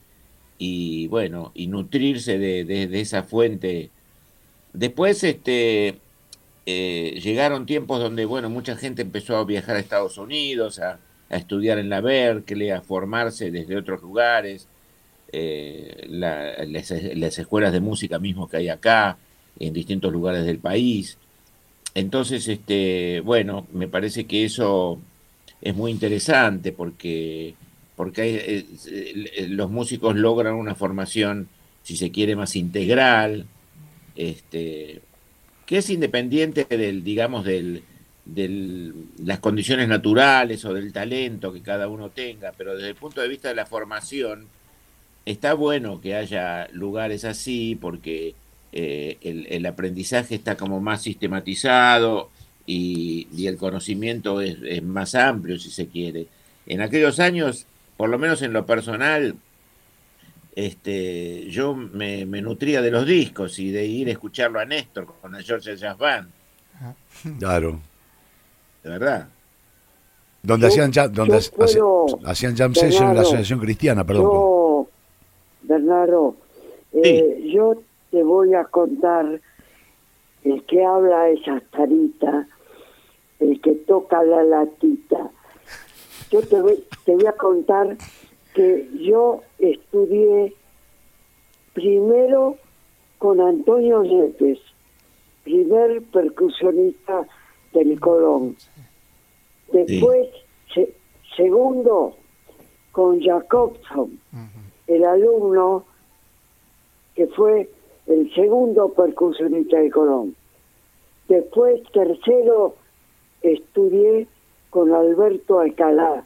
[0.59, 3.91] y bueno, y nutrirse de, esa fuente.
[4.73, 5.99] Después este,
[6.67, 10.99] eh, llegaron tiempos donde bueno, mucha gente empezó a viajar a Estados Unidos, a,
[11.31, 14.69] estudiar en la Berkeley, a formarse desde otros lugares,
[15.33, 16.91] eh, las,
[17.39, 19.19] escuelas de música mismo que hay acá,
[19.59, 21.19] en distintos lugares del país.
[21.95, 25.01] Entonces, este, bueno, me parece que eso
[25.61, 27.55] es muy interesante porque
[27.97, 31.49] porque eh, eh, los músicos logran una formación,
[31.83, 33.47] si se quiere, más integral,
[34.17, 35.01] este,
[35.67, 37.83] que es independiente del, digamos, del,
[39.23, 43.29] las condiciones naturales o del talento que cada uno tenga, pero desde el punto de
[43.29, 44.47] vista de la formación,
[45.27, 48.35] está bueno que haya lugares así porque
[48.73, 52.31] eh, el, aprendizaje está como más sistematizado
[52.67, 56.27] y, el conocimiento es, más amplio, si se quiere.
[56.67, 59.37] En aquellos años por lo menos en lo personal,
[60.57, 65.35] este, yo me, nutría de los discos y de ir a escucharlo a Néstor con
[65.35, 66.29] el George Jazz Band.
[67.39, 67.81] Claro.
[68.83, 69.29] De verdad.
[70.43, 71.39] Donde hacían, donde
[72.27, 74.25] hacían jam session en la Asociación Cristiana, perdón.
[74.25, 74.89] Yo,
[75.63, 76.37] Bernardo,
[76.93, 77.81] eh, yo
[78.11, 79.41] te voy a contar
[80.45, 82.47] el que habla esa tarita,
[83.41, 85.31] el que toca la latita
[86.35, 87.97] yo te voy, te voy a contar
[88.55, 90.55] que yo estudié
[91.73, 92.57] primero
[93.19, 94.61] con Antonio Yepes,
[95.43, 97.27] primer percusionista
[97.73, 98.57] del Colón.
[99.73, 100.29] Después,
[101.37, 102.17] segundo,
[102.93, 104.21] con Jacobson,
[104.87, 105.85] el alumno
[107.15, 107.69] que fue
[108.07, 110.37] el segundo percusionista del Colón.
[111.29, 112.77] Después, tercero,
[113.43, 114.27] estudié
[114.71, 116.25] con Alberto Alcalá.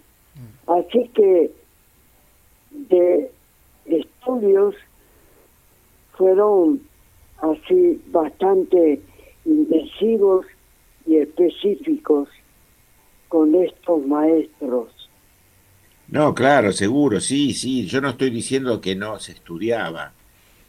[0.69, 1.51] Así que
[2.71, 3.31] de
[3.87, 4.75] estudios
[6.13, 6.83] fueron
[7.39, 9.01] así bastante
[9.45, 10.47] intensivos
[11.07, 12.29] y específicos
[13.29, 14.91] con estos maestros.
[16.09, 17.87] No, claro, seguro, sí, sí.
[17.87, 20.13] Yo no estoy diciendo que no se estudiaba.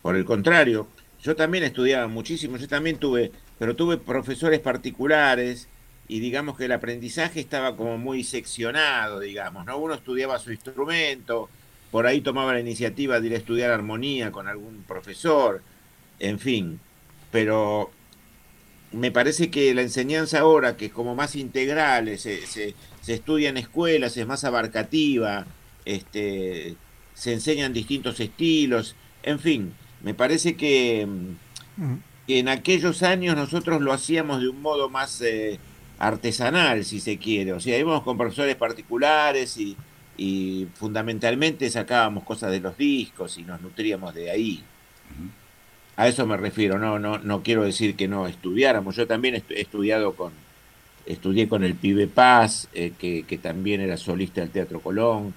[0.01, 0.87] Por el contrario,
[1.21, 2.57] yo también estudiaba muchísimo.
[2.57, 5.67] Yo también tuve, pero tuve profesores particulares
[6.09, 9.77] y digamos que el aprendizaje estaba como muy seccionado, digamos, ¿no?
[9.77, 11.49] Uno estudiaba su instrumento,
[11.91, 15.61] por ahí tomaba la iniciativa de ir a estudiar armonía con algún profesor,
[16.17, 16.79] en fin,
[17.31, 17.91] pero
[18.91, 22.73] me parece que la enseñanza ahora, que es como más integral, se, se,
[23.07, 25.45] estudia en escuelas, es más abarcativa,
[25.85, 26.75] este,
[27.13, 31.07] se enseñan distintos estilos, en fin, me parece que,
[32.25, 35.21] que en aquellos años nosotros lo hacíamos de un modo más...
[35.21, 35.59] Eh,
[35.99, 37.53] artesanal, si se quiere.
[37.53, 39.77] O sea, íbamos con profesores particulares y,
[40.73, 44.63] fundamentalmente sacábamos cosas de los discos y nos nutríamos de ahí.
[45.95, 48.97] A eso me refiero, no, no, no quiero decir que no estudiáramos.
[48.97, 50.33] Yo también he estudiado con,
[51.05, 55.33] estudié con el Pibe Paz, eh, que, que, también era solista del Teatro Colón.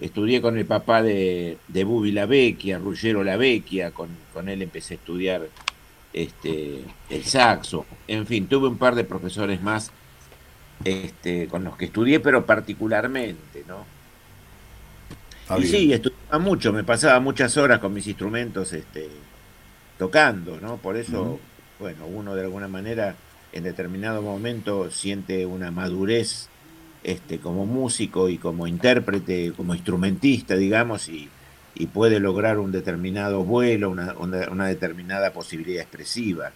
[0.00, 4.96] Estudié con el papá de, de Bubi Lavecchia, Ruggero Lavecchia, con, con él empecé a
[4.96, 5.48] estudiar
[6.12, 7.86] este, el saxo.
[8.08, 9.92] En fin, tuve un par de profesores más
[10.84, 13.84] este, con los que estudié, pero particularmente, ¿no?
[15.58, 19.08] y sí, estudiaba mucho, me pasaba muchas horas con mis instrumentos este,
[19.98, 20.78] tocando, ¿no?
[20.78, 21.38] Por eso,
[21.78, 23.14] bueno, uno de alguna manera
[23.52, 26.48] en determinado momento siente una madurez
[27.04, 31.30] este, como músico y como intérprete, como instrumentista, digamos, y,
[31.92, 36.52] puede lograr un determinado vuelo, una, una, determinada posibilidad expresiva.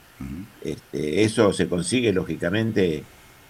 [0.63, 3.03] este, eso se consigue, lógicamente,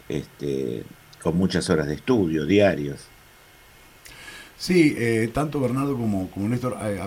[0.09, 0.85] este,
[1.23, 3.01] con muchas horas de estudio diarios.
[4.57, 7.01] Sí, eh, tanto Bernardo como, como Néstor, eh,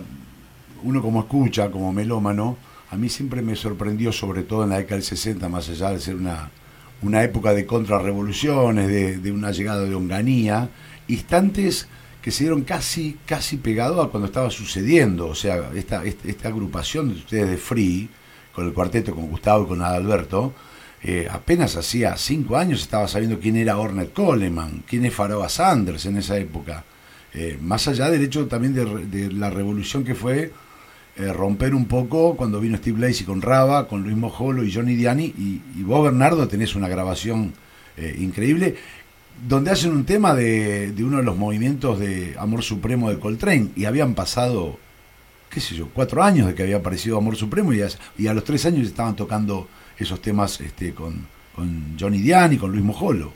[0.84, 2.58] uno como escucha, como melómano,
[2.90, 6.00] a mí siempre me sorprendió, sobre todo en la década del 60, más allá de
[6.00, 6.50] ser una,
[7.02, 10.70] una época de contrarrevoluciones, de, de una llegada de honganía,
[11.08, 11.88] instantes
[12.22, 15.28] que se dieron casi, casi pegado a cuando estaba sucediendo.
[15.28, 18.10] O sea, esta, esta, agrupación de ustedes de Free,
[18.54, 20.54] con el cuarteto, con Gustavo y con Adalberto,
[21.04, 26.06] eh, apenas hacía cinco años estaba sabiendo quién era Ornette Coleman, quién es Faroa Sanders
[26.06, 26.84] en esa época.
[27.34, 30.52] Eh, más allá del hecho también de, la revolución que fue
[31.16, 34.96] eh, romper un poco cuando vino Steve Lacey con Raba, con Luis Mojolo y Johnny
[34.96, 37.54] Diani, y, vos Bernardo tenés una grabación
[38.18, 38.76] increíble,
[39.48, 43.86] donde hacen un tema de, uno de los movimientos de Amor Supremo de Coltrane, y
[43.86, 44.80] habían pasado,
[45.52, 47.82] qué sé yo, cuatro años de que había aparecido Amor Supremo, y
[48.18, 52.72] y a los tres años estaban tocando esos temas este, con, con Johnny Diani, con
[52.72, 53.34] Luis Mojolo.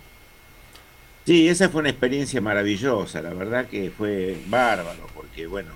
[1.25, 5.71] Sí, esa fue una experiencia maravillosa, la verdad que fue bárbaro, porque bueno,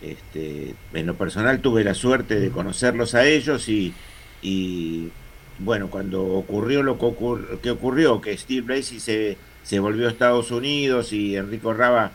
[0.00, 3.92] este, en lo personal tuve la suerte de conocerlos a ellos y,
[4.40, 5.10] y
[5.58, 11.12] bueno, cuando ocurrió lo que, ocurrió, que Steve Lacey se, se volvió a Estados Unidos
[11.12, 12.12] y Enrico Raba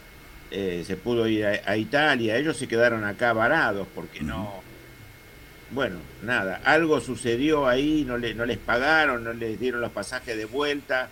[0.49, 4.63] eh, se pudo ir a, Italia, ellos se quedaron acá varados porque no,
[5.75, 10.35] bueno, nada, algo sucedió ahí, no, le, no les pagaron, no les dieron los pasajes
[10.37, 11.09] de vuelta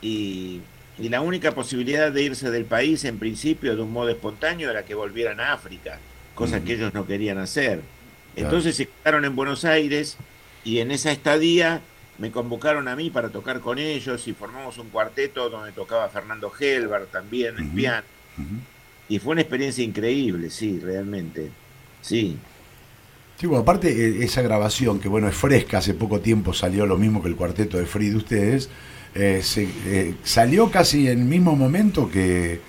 [0.00, 0.60] y,
[0.98, 4.94] la única posibilidad de irse del país, en principio, de un modo espontáneo, era que
[4.94, 5.98] volvieran a África,
[6.34, 7.80] cosa que ellos no querían hacer.
[8.36, 10.18] Entonces se quedaron en Buenos Aires
[10.62, 11.80] y en esa estadía
[12.18, 16.52] me convocaron a mí para tocar con ellos y formamos un cuarteto donde tocaba Fernando
[16.60, 18.06] Helber también en piano.
[19.08, 21.50] Y fue una experiencia increíble, sí, realmente.
[22.02, 22.36] Sí.
[23.56, 27.28] Aparte e, esa grabación, que bueno, es fresca, hace poco tiempo salió lo mismo que
[27.28, 28.68] el cuarteto de Free de ustedes,
[29.14, 32.60] eh, se, eh, salió casi en el mismo momento que,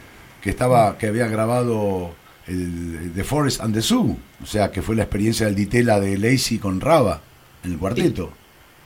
[0.44, 2.16] estaba que había grabado
[2.48, 6.18] el, The Forest and the Zoo, o sea que fue la experiencia del Ditela de
[6.18, 7.22] Lacey con Raba
[7.64, 8.32] en el cuarteto.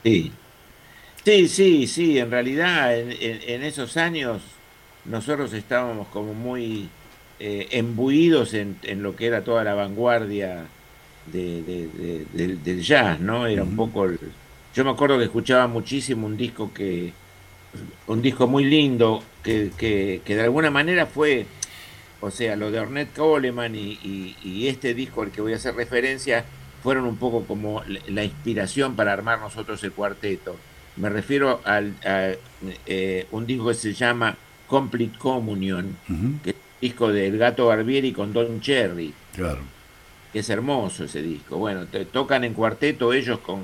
[0.04, 0.32] Sí,
[1.24, 4.42] sí, sí, sí, en realidad en, esos años
[5.06, 6.90] nosotros estábamos como muy
[7.40, 10.66] eh, embuidos en, lo que era toda la vanguardia
[11.32, 13.48] del, jazz, ¿no?
[13.48, 14.08] Era un poco...
[14.74, 17.14] yo me acuerdo que escuchaba muchísimo un disco que
[18.08, 21.46] un disco muy lindo que, que, de alguna manera fue,
[22.22, 26.46] o sea, lo de Ornette Coleman y, este disco al que voy a hacer referencia
[26.84, 30.56] fueron un poco como la inspiración para armar nosotros el cuarteto.
[30.98, 32.32] Me refiero al, a
[32.86, 35.98] eh, un disco que se llama Complete Communion,
[36.44, 39.14] que es un disco del Gato Barbieri con Don Cherry.
[39.36, 39.60] Claro.
[40.36, 41.56] Que es hermoso ese disco.
[41.56, 43.62] Bueno, te, tocan en cuarteto ellos con,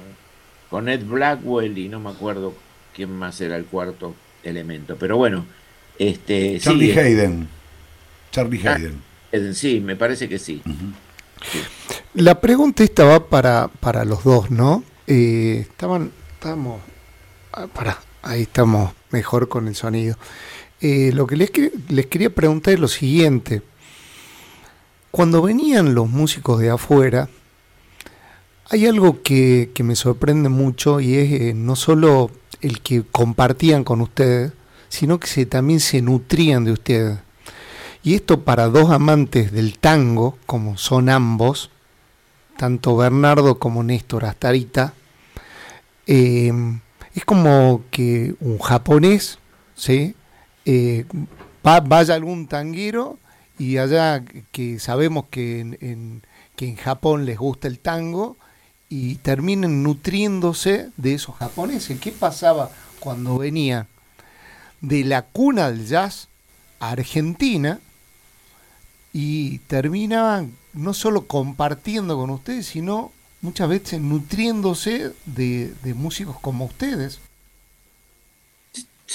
[0.70, 2.54] con Ed Blackwell y no me acuerdo
[2.96, 4.96] quién más era el cuarto elemento.
[4.96, 5.46] Pero bueno,
[6.00, 6.62] este.
[6.62, 7.50] Charlie Hayden.
[8.32, 9.54] Charlie ah, Hayden.
[9.54, 10.62] sí, me parece que sí.
[12.14, 14.86] La pregunta esta va para, para los dos, ¿no?
[15.08, 16.80] Eh, estaban, estamos,
[17.52, 20.18] ah, para, ahí estamos mejor con el sonido.
[20.80, 21.52] Eh, lo que les,
[21.90, 23.62] les quería preguntar es lo siguiente.
[25.12, 27.30] Cuando venían los músicos de afuera,
[28.70, 33.84] hay algo que, que me sorprende mucho y es eh, no solo el que compartían
[33.84, 34.54] con ustedes,
[34.90, 37.20] sino que se, también se nutrían de ustedes.
[38.04, 41.70] Y esto para dos amantes del tango, como son ambos,
[42.58, 44.94] tanto Bernardo como Néstor Astarita,
[46.08, 46.52] eh,
[47.14, 49.40] es como que un japonés
[49.76, 50.16] ¿sí?
[50.66, 51.06] Eh,
[51.64, 53.18] vaya algún tanguero
[53.62, 56.24] y allá que sabemos que en,
[56.56, 58.36] que en Japón les gusta el tango,
[58.90, 62.00] y terminen nutriéndose de esos japoneses.
[62.00, 63.86] ¿Qué pasaba cuando venía
[64.82, 66.28] de la cuna del jazz
[66.80, 67.80] a Argentina
[69.14, 77.22] y terminaban no solo compartiendo con ustedes, sino muchas veces nutriéndose de, músicos como ustedes?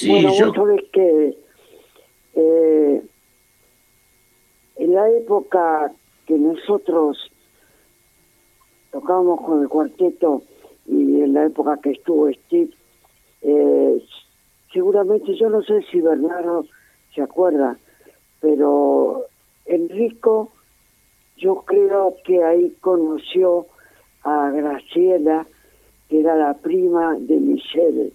[0.06, 1.38] bueno, vos sabés que
[2.34, 3.02] eh,
[4.76, 5.92] en la época
[6.26, 7.18] que nosotros
[8.90, 10.42] tocábamos con el cuarteto
[10.86, 12.70] y en la época que estuvo Steve,
[13.42, 14.02] eh,
[14.72, 16.66] seguramente yo no sé si Bernardo
[17.14, 17.76] se acuerda,
[18.40, 19.24] pero
[19.64, 20.50] Enrico,
[21.36, 23.66] yo creo que ahí conoció
[24.22, 25.46] a Graciela,
[26.08, 28.12] que era la prima de Michelle,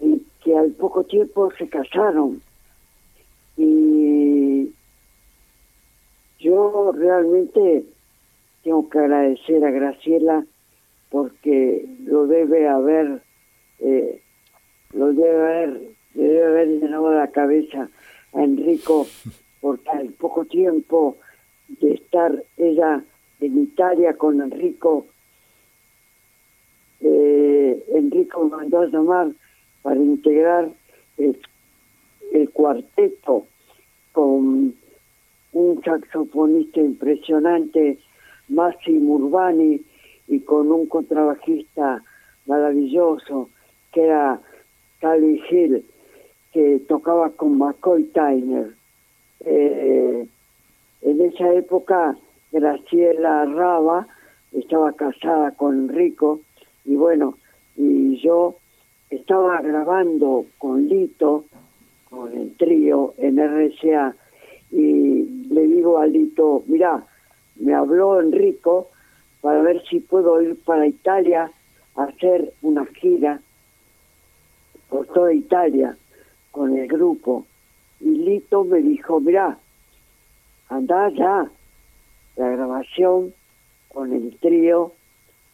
[0.00, 2.40] y que al poco tiempo se casaron.
[3.56, 4.72] Y
[6.38, 7.84] yo realmente
[8.62, 10.44] tengo que agradecer a Graciela
[11.10, 13.22] porque lo debe haber,
[13.80, 14.20] eh,
[14.92, 15.80] lo debe haber,
[16.14, 17.88] debe haber llenado la cabeza
[18.34, 19.06] a Enrico,
[19.60, 21.16] porque al poco tiempo
[21.68, 23.02] de estar ella
[23.40, 25.06] en Italia con Enrico,
[27.00, 29.30] eh, Enrico mandó a llamar
[29.82, 30.68] para integrar
[31.16, 33.46] el cuarteto
[34.12, 34.74] con
[35.58, 37.98] un saxofonista impresionante,
[38.48, 39.80] Massimo Urbani,
[40.28, 42.02] y con un contrabajista
[42.46, 43.48] maravilloso,
[43.92, 44.40] que era
[45.00, 45.84] Cali Hill,
[46.52, 48.74] que tocaba con McCoy Tyner.
[49.40, 50.28] Eh,
[51.02, 52.16] en esa época,
[52.52, 54.06] Graciela Raba
[54.52, 56.40] estaba casada con Enrico,
[56.84, 57.36] y bueno,
[57.76, 58.56] y yo
[59.10, 61.44] estaba grabando con Lito,
[62.08, 64.14] con el trío en RCA,
[64.70, 64.97] y
[65.58, 67.04] le digo a Lito, mira,
[67.56, 68.88] me habló Enrico
[69.40, 71.50] para ver si puedo ir para Italia
[71.96, 73.40] a hacer una gira
[74.88, 75.96] por toda Italia
[76.52, 77.44] con el grupo.
[78.00, 79.58] Y Lito me dijo, mira,
[80.68, 81.50] anda ya,
[82.36, 83.34] la grabación
[83.88, 84.92] con el trío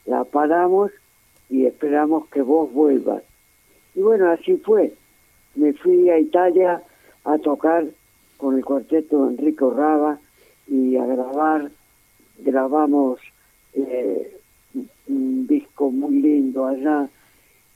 [0.04, 0.90] la paramos
[1.48, 3.22] y esperamos que vos vuelvas.
[3.94, 4.92] Y bueno, así fue.
[5.54, 6.82] Me fui a Italia
[7.24, 7.86] a tocar
[8.44, 10.18] con el cuarteto Enrico Raba
[10.68, 11.70] y a grabar.
[12.36, 13.18] Grabamos
[13.72, 14.36] eh,
[15.06, 17.08] un disco muy lindo allá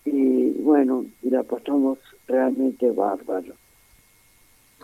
[0.05, 3.55] y bueno, y la pasamos realmente bárbaro.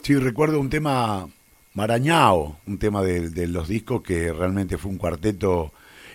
[0.02, 1.28] Sí, recuerdo un tema
[1.74, 5.70] Marañao, un tema de, los discos que realmente fue un cuarteto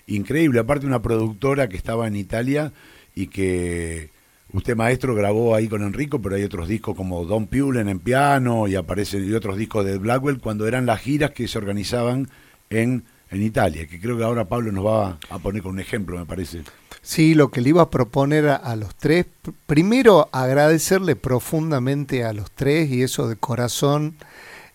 [0.08, 2.74] increíble, aparte una productora que estaba en Italia
[3.14, 4.10] y que
[4.54, 8.68] usted maestro grabó ahí con Enrico, pero hay otros discos como Don Pulen en piano
[8.68, 12.30] y aparecen y otros discos de Blackwell cuando eran las giras que se organizaban
[12.70, 16.18] en en Italia, que creo que ahora Pablo nos va a poner con un ejemplo,
[16.18, 16.64] me parece.
[17.02, 19.28] Sí, lo que le iba a proponer a, los tres,
[19.68, 24.16] primero agradecerle profundamente a los tres y eso de corazón,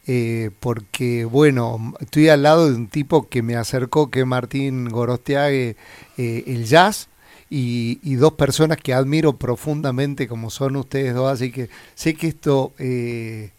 [0.06, 4.88] eh, porque bueno, estoy al lado de un tipo que me acercó, que es Martín
[4.88, 5.76] Gorostiague,
[6.16, 7.08] eh, el jazz,
[7.56, 12.26] y, y, dos personas que admiro profundamente como son ustedes dos, así que sé que
[12.26, 12.72] esto...
[12.78, 13.50] Eh,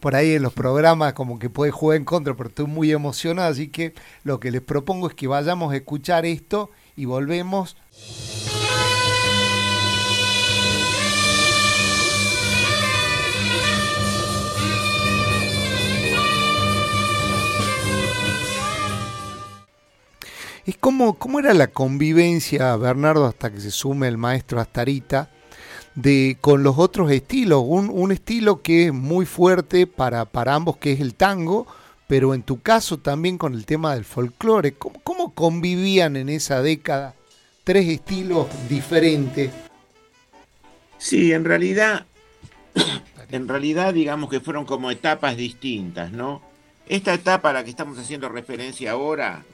[0.00, 3.48] por ahí en los programas como que puede jugar en contra, pero estoy muy emocionado,
[3.52, 3.94] así que
[4.24, 7.76] lo que les propongo es que vayamos a escuchar esto y volvemos.
[20.64, 25.28] Es como, ¿Cómo era la convivencia, Bernardo, hasta que se sume el maestro Astarita?
[25.94, 27.62] de, con los otros estilos.
[27.66, 31.66] Un, un estilo que es muy fuerte para, para ambos, que es el tango,
[32.06, 34.74] pero en tu caso también con el tema del folclore.
[34.74, 37.14] ¿Cómo, cómo convivían en esa década
[37.64, 39.50] tres estilos diferentes?
[40.98, 42.06] Sí, en realidad,
[43.30, 46.42] en realidad digamos que fueron como etapas distintas, ¿no?
[46.88, 49.44] Esta etapa a la que estamos haciendo referencia ahora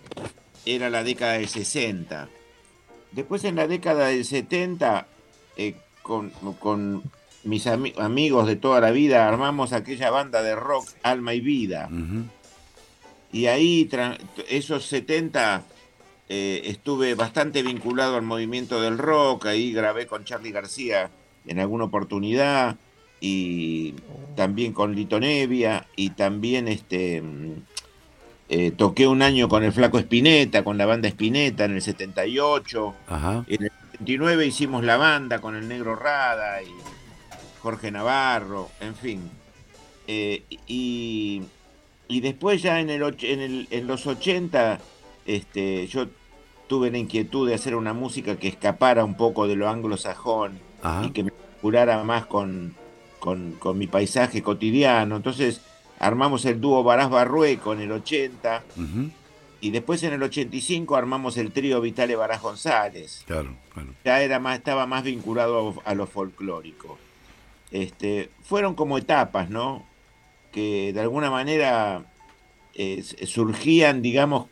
[0.74, 2.28] era la década del 60.
[3.12, 5.06] Después en la década del 70
[5.56, 7.02] eh, con,
[7.44, 11.88] mis amigos de toda la vida armamos aquella banda de rock Alma y Vida.
[13.30, 13.88] Y ahí,
[14.48, 15.62] esos 70,
[16.28, 21.10] eh, estuve bastante vinculado al movimiento del rock, ahí grabé con Charlie García
[21.46, 22.76] en alguna oportunidad,
[23.20, 23.94] y
[24.36, 27.22] también con Lito Nevia, y también este,
[28.48, 32.94] eh, toqué un año con el Flaco Espineta, con la banda Espineta en el 78.
[33.46, 36.72] En el 79 hicimos la banda con el Negro Rada y
[37.60, 39.30] Jorge Navarro, en fin.
[40.06, 41.42] Eh, y,
[42.08, 44.80] después ya en, el, en, el, en los 80
[45.28, 46.06] este, yo
[46.68, 50.58] tuve la inquietud de hacer una música que escapara un poco de lo anglosajón
[51.04, 52.74] y que me curara más con,
[53.18, 55.16] con, mi paisaje cotidiano.
[55.16, 55.60] Entonces
[55.98, 58.64] armamos el dúo Barás Barrueco en el 80
[59.60, 63.24] y después en el 85 armamos el trío Vitale Barás González.
[63.26, 63.88] Claro, claro.
[64.04, 66.98] Ya era más, estaba más vinculado a, lo folclórico.
[67.70, 69.84] Este, fueron como etapas, ¿no?
[70.52, 72.04] Que de alguna manera
[72.74, 74.46] eh, surgían, digamos,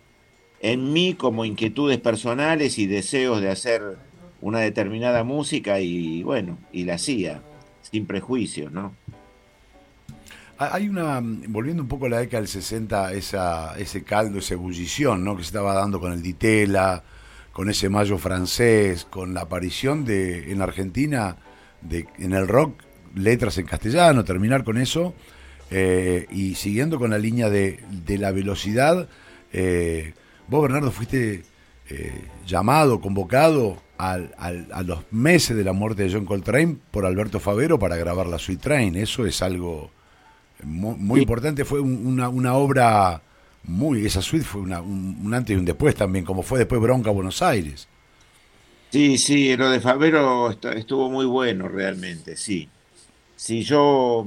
[0.61, 3.97] en mí como inquietudes personales y deseos de hacer
[4.41, 7.43] una determinada música y bueno, y la hacía.
[7.83, 8.95] sin prejuicios, ¿no?
[10.59, 15.23] Hay una, volviendo un poco a la década del 60, esa, ese caldo, esa ebullición
[15.23, 15.37] ¿no?
[15.37, 17.05] que se estaba dando con el Ditela,
[17.53, 21.37] con ese mayo francés, con la aparición de en Argentina
[21.83, 22.83] de, en el rock
[23.15, 25.15] letras en castellano, terminar con eso,
[25.71, 29.09] eh, y siguiendo con la línea de, de la velocidad,
[29.53, 30.15] eh,
[30.49, 31.43] vos Bernardo fuiste
[31.91, 37.41] eh, llamado, convocado al, a los meses de la muerte de John Coltrane por Alberto
[37.41, 39.91] Favero para grabar la Sweet Train, eso es algo
[40.63, 43.23] muy, importante, fue una, una, obra
[43.65, 47.11] muy, esa suite fue una, un, antes y un después también, como fue después Bronca
[47.11, 47.89] Buenos Aires.
[48.91, 52.69] Sí, sí, lo de Favero estuvo muy bueno realmente, sí.
[53.37, 54.27] Sí, yo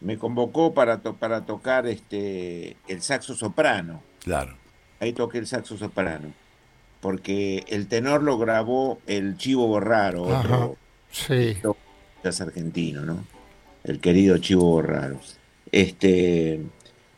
[0.00, 4.02] me convocó para, para tocar este el saxo soprano.
[4.22, 4.56] Claro.
[5.00, 6.32] Ahí toqué el saxo soprano.
[7.00, 10.76] Porque el tenor lo grabó el Chivo Borraro, otro
[11.12, 11.56] sí.
[12.40, 13.24] argentino, ¿no?
[13.84, 15.20] El querido Chivo Borraro.
[15.78, 16.60] Este,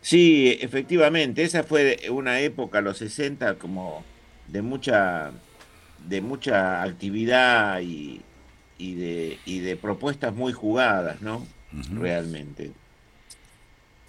[0.02, 4.04] sí, efectivamente, esa fue una época, los 60, como
[4.48, 5.30] de mucha,
[6.06, 8.20] de mucha actividad y,
[8.76, 11.46] y, de, y de propuestas muy jugadas, ¿no?
[11.90, 12.72] Realmente.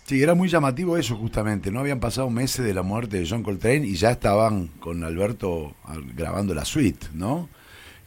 [0.06, 1.72] Sí, era muy llamativo eso justamente.
[1.72, 5.76] No habían pasado meses de la muerte de John Coltrane y ya estaban con Alberto
[6.14, 7.48] grabando la suite, ¿no?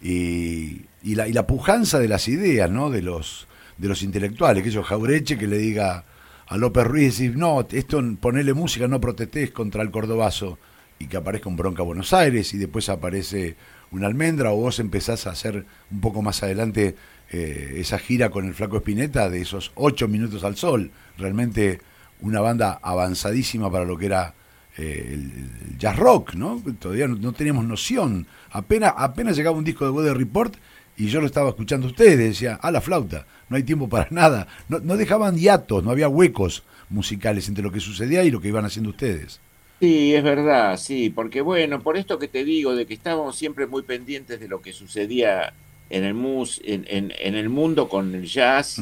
[0.03, 2.91] Y, y, la, y la pujanza de las ideas, ¿no?
[2.91, 6.05] De los, de los intelectuales, que ellos Jaureche que le diga
[6.47, 10.59] a López Ruiz y no, esto ponerle música, no protestes contra el cordobazo
[10.99, 13.57] y que aparezca un Bronca Buenos Aires y después aparece
[13.91, 16.97] una almendra o vos empezás a hacer un poco más adelante
[17.31, 21.81] eh, esa gira con el Flaco Espineta de esos ocho minutos al sol, realmente
[22.21, 24.35] una banda avanzadísima para lo que era
[24.77, 26.63] eh, el, jazz rock, ¿no?
[26.79, 30.55] Todavía no, teníamos noción, apenas, apenas llegaba un disco de Weather Report
[30.97, 34.09] y yo lo estaba escuchando a ustedes, decía, a la flauta, no hay tiempo para
[34.11, 34.49] nada.
[34.69, 38.49] No, no dejaban hiatos, no había huecos musicales entre lo que sucedía y lo que
[38.49, 39.41] iban haciendo ustedes.
[39.81, 43.67] Sí, es verdad, sí, porque bueno, por esto que te digo, de que estábamos siempre
[43.67, 45.53] muy pendientes de lo que sucedía
[45.91, 48.81] en el, mus, en, en, el mundo con el jazz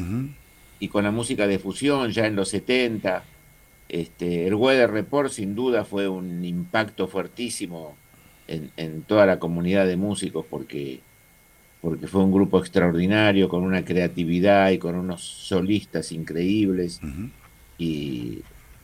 [0.79, 3.23] y con la música de fusión ya en los 70.
[3.89, 7.97] Este, el Weather Report sin duda fue un impacto fuertísimo
[8.47, 11.01] en, en toda la comunidad de músicos porque
[11.83, 17.01] porque fue un grupo extraordinario, con una creatividad y con unos solistas increíbles.
[17.77, 18.39] Y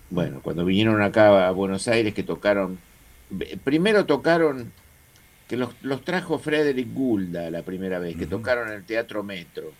[0.09, 2.77] bueno, cuando vinieron acá a Buenos Aires, que tocaron,
[3.63, 4.73] primero tocaron,
[5.47, 5.73] que los,
[6.03, 9.71] trajo Frederick Gulda la primera vez, que tocaron en el Teatro Metro,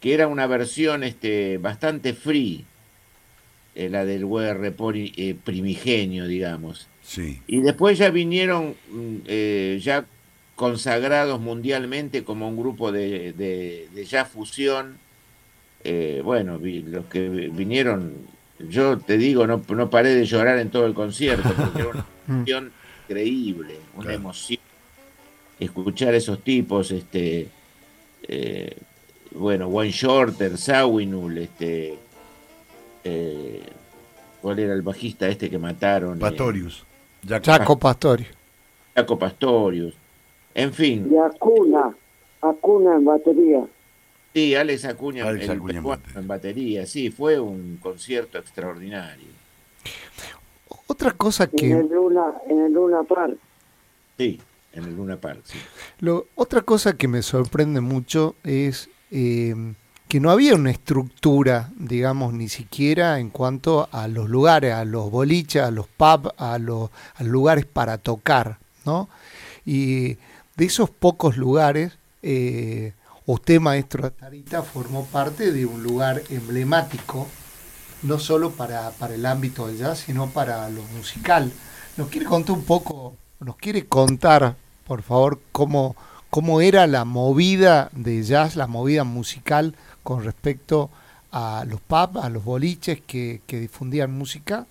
[0.00, 2.64] que era una versión este, bastante free,
[3.76, 4.74] eh, la del WR
[5.16, 6.88] eh, primigenio, digamos.
[7.02, 7.40] Sí.
[7.46, 10.06] Y después ya vinieron mm, eh, ya
[10.56, 14.98] consagrados mundialmente como un grupo de, de, jazz fusión.
[15.84, 18.14] Eh, bueno, los que vinieron,
[18.58, 22.06] yo te digo, no, no paré de llorar en todo el concierto, porque era una
[22.28, 22.72] emoción
[23.04, 24.60] increíble, una emoción.
[25.60, 27.48] Escuchar a esos tipos, este,
[28.26, 28.76] eh,
[29.32, 31.98] bueno, One Shorter, Sawinul, este,
[33.04, 33.62] eh,
[34.40, 36.18] ¿cuál era el bajista este que mataron?
[36.18, 36.84] Pastorius.
[37.26, 38.28] Jaco Pastorius.
[38.94, 39.94] Jaco Pastorius.
[40.56, 41.08] En fin.
[41.12, 41.94] Y Acuna,
[42.40, 43.66] Acuna en batería.
[44.32, 46.86] Sí, Alex Acuña, en, batería.
[46.86, 49.28] Sí, fue un concierto extraordinario.
[50.86, 51.70] Otra cosa que...
[51.70, 53.38] En el Luna, en el Luna Park.
[54.18, 54.40] Sí,
[54.72, 55.58] en el Luna Park, sí.
[56.00, 59.54] Lo, otra cosa que me sorprende mucho es eh,
[60.08, 65.10] que no había una estructura, digamos, ni siquiera en cuanto a los lugares, a los
[65.10, 69.08] boliches, a los pubs, a los, a los lugares para tocar, ¿no?
[69.64, 70.18] Y
[70.56, 72.94] de esos pocos lugares, eh,
[73.26, 77.26] usted, maestro Tarita, formó parte de un lugar emblemático,
[78.02, 81.52] no solo para, para el ámbito del jazz, sino para lo musical.
[81.96, 85.94] ¿Nos quiere contar un poco, nos quiere contar, por favor, cómo,
[86.30, 90.90] cómo era la movida de jazz, la movida musical con respecto
[91.32, 94.66] a los pubs, a los boliches que, que difundían música?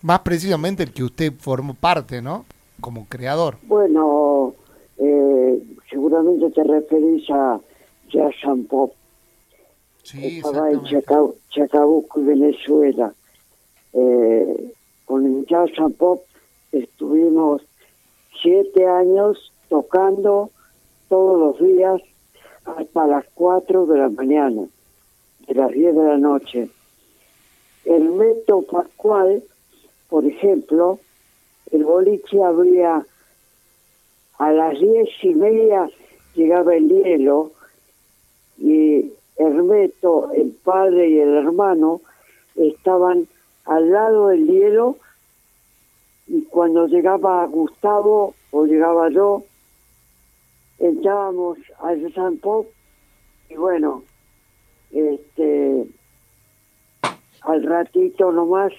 [0.00, 2.46] Más precisamente el que usted formó parte, ¿no?
[2.80, 3.58] Como creador.
[3.62, 4.54] Bueno,
[4.98, 7.60] eh, seguramente te referís a
[8.08, 8.92] Jazz and Pop.
[10.02, 10.82] Sí, Estaba en
[11.50, 13.12] Chacabuco, Venezuela.
[13.92, 14.72] Eh,
[15.04, 16.22] con el Jazz and Pop
[16.72, 17.62] estuvimos
[18.42, 20.50] siete años tocando
[21.08, 22.02] todos los días
[22.64, 24.66] hasta las cuatro de la mañana,
[25.46, 26.68] de las diez de la noche.
[27.84, 29.42] El método Pascual,
[30.08, 30.98] por ejemplo,
[31.70, 33.06] el boliche abría
[34.38, 35.88] a las diez y media
[36.34, 37.52] llegaba el hielo
[38.58, 42.00] y Hermeto, el padre y el hermano
[42.56, 43.28] estaban
[43.64, 44.96] al lado del hielo
[46.26, 49.44] y cuando llegaba Gustavo o llegaba yo,
[50.78, 52.66] entrábamos al San Pop
[53.48, 54.02] y bueno,
[54.90, 55.86] este,
[57.42, 58.72] al ratito nomás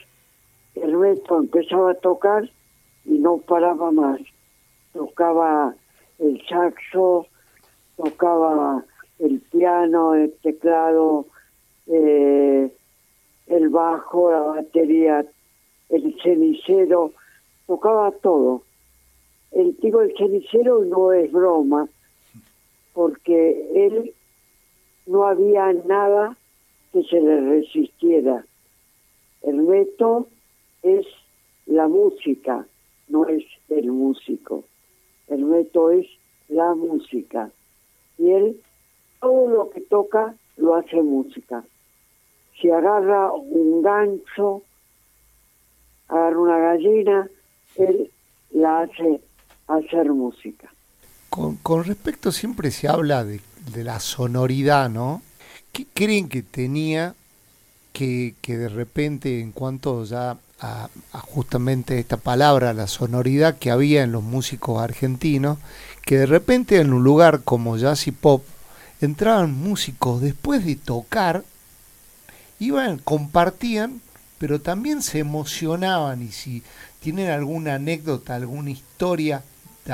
[0.75, 2.49] Ernesto empezaba a tocar
[3.05, 4.19] y no paraba más.
[4.93, 5.75] Tocaba
[6.19, 7.27] el saxo,
[7.97, 8.83] tocaba
[9.19, 11.25] el piano, el teclado,
[11.87, 12.71] eh,
[13.47, 15.25] el bajo, la batería,
[15.89, 17.11] el cenicero,
[17.67, 18.63] tocaba todo.
[19.51, 21.87] El del cenicero no es broma,
[22.93, 24.13] porque él
[25.07, 26.37] no había nada
[26.93, 28.45] que se le resistiera.
[29.41, 30.27] El reto
[30.83, 31.05] es
[31.65, 32.65] la música,
[33.07, 34.63] no es el músico.
[35.29, 36.05] El reto es
[36.47, 37.49] la música.
[38.17, 38.61] Y él,
[39.21, 41.63] todo lo que toca, lo hace música.
[42.59, 44.63] Si agarra un gancho,
[46.07, 47.29] agarra una gallina,
[47.75, 48.11] él
[48.51, 49.21] la hace
[49.67, 50.71] hacer música.
[51.29, 53.39] Con, con respecto, siempre se habla de,
[53.73, 55.21] de la sonoridad, ¿no?
[55.71, 57.13] ¿Qué creen que tenía
[57.93, 64.03] que, que de repente, en cuanto ya a, justamente esta palabra, la sonoridad que había
[64.03, 65.57] en los músicos argentinos,
[66.03, 68.43] que de repente en un lugar como jazz y pop
[69.01, 71.43] entraban músicos después de tocar,
[72.59, 74.01] iban, compartían,
[74.37, 76.21] pero también se emocionaban.
[76.21, 76.63] Y si
[76.99, 79.43] tienen alguna anécdota, alguna historia,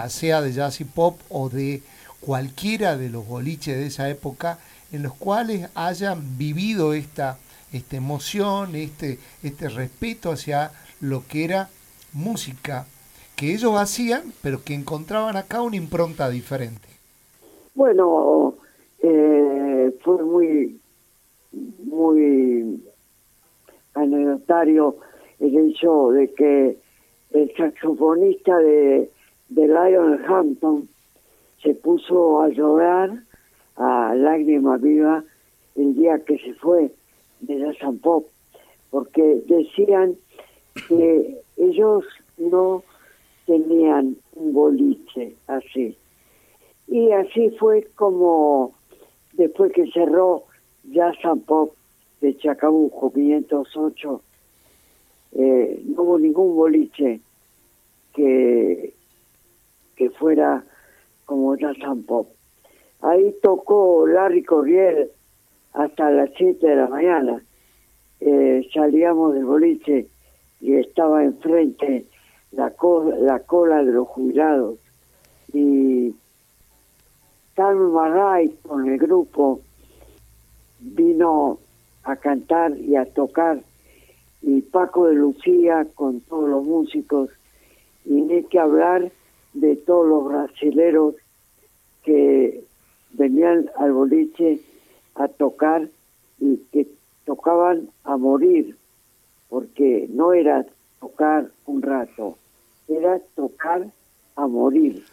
[0.10, 1.82] sea de jazz y pop o de
[2.20, 4.60] cualquiera de los boliches de esa época,
[4.92, 7.38] en los cuales hayan vivido esta,
[7.76, 10.72] esta emoción, este, este respeto hacia
[11.02, 11.70] lo que era
[12.14, 12.86] música
[13.36, 16.88] que ellos hacían, pero que encontraban acá una impronta diferente.
[17.74, 18.56] Bueno,
[19.02, 20.80] eh, fue muy,
[21.84, 22.82] muy
[23.94, 24.96] anecdotario
[25.40, 26.78] el hecho de que
[27.32, 29.12] el saxofonista de,
[29.50, 30.88] de Lion Hampton
[31.62, 33.12] se puso a llorar
[33.76, 35.24] a lágrima viva
[35.76, 36.92] el día que se fue
[37.46, 38.28] de San Pop,
[38.90, 40.16] porque decían
[40.88, 42.04] que ellos
[42.38, 42.84] no
[43.46, 45.98] tenían un boliche así.
[46.88, 48.74] Y así fue como
[49.34, 50.44] después que cerró
[51.22, 51.74] San Pop
[52.22, 54.22] de Chacabuco 508,
[55.34, 57.20] eh, no hubo ningún boliche
[58.14, 58.94] que,
[59.96, 60.64] que fuera
[61.26, 62.28] como San Pop.
[63.02, 65.12] Ahí tocó Larry Corriel
[65.76, 67.42] hasta las 7 de la mañana.
[68.20, 70.08] Eh, salíamos del boliche
[70.62, 72.06] y estaba enfrente
[72.52, 72.74] la,
[73.20, 74.80] la cola de los jubilados.
[75.54, 76.16] Y
[77.56, 79.62] Carmen Maray con el grupo
[80.80, 81.60] vino
[82.04, 83.60] a cantar y a tocar
[84.42, 87.30] y Paco de Lucía con todos los músicos
[88.06, 89.12] y ni que hablar
[89.54, 91.16] de todos los brasileros
[92.04, 92.64] que
[93.14, 94.60] venían al boliche
[95.16, 95.90] a tocar
[96.40, 96.88] y que
[97.26, 98.78] tocaban a morir,
[99.50, 100.66] porque no era
[101.00, 102.38] tocar un rato,
[102.88, 103.88] era tocar
[104.36, 105.04] a morir.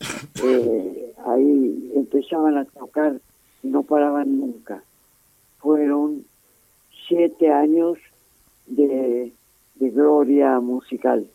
[0.44, 3.18] Eh, ahí empezaban a tocar
[3.62, 4.82] y no paraban nunca.
[5.58, 6.26] Fueron
[7.08, 7.96] siete años
[8.66, 9.32] de,
[9.76, 11.26] de gloria musical.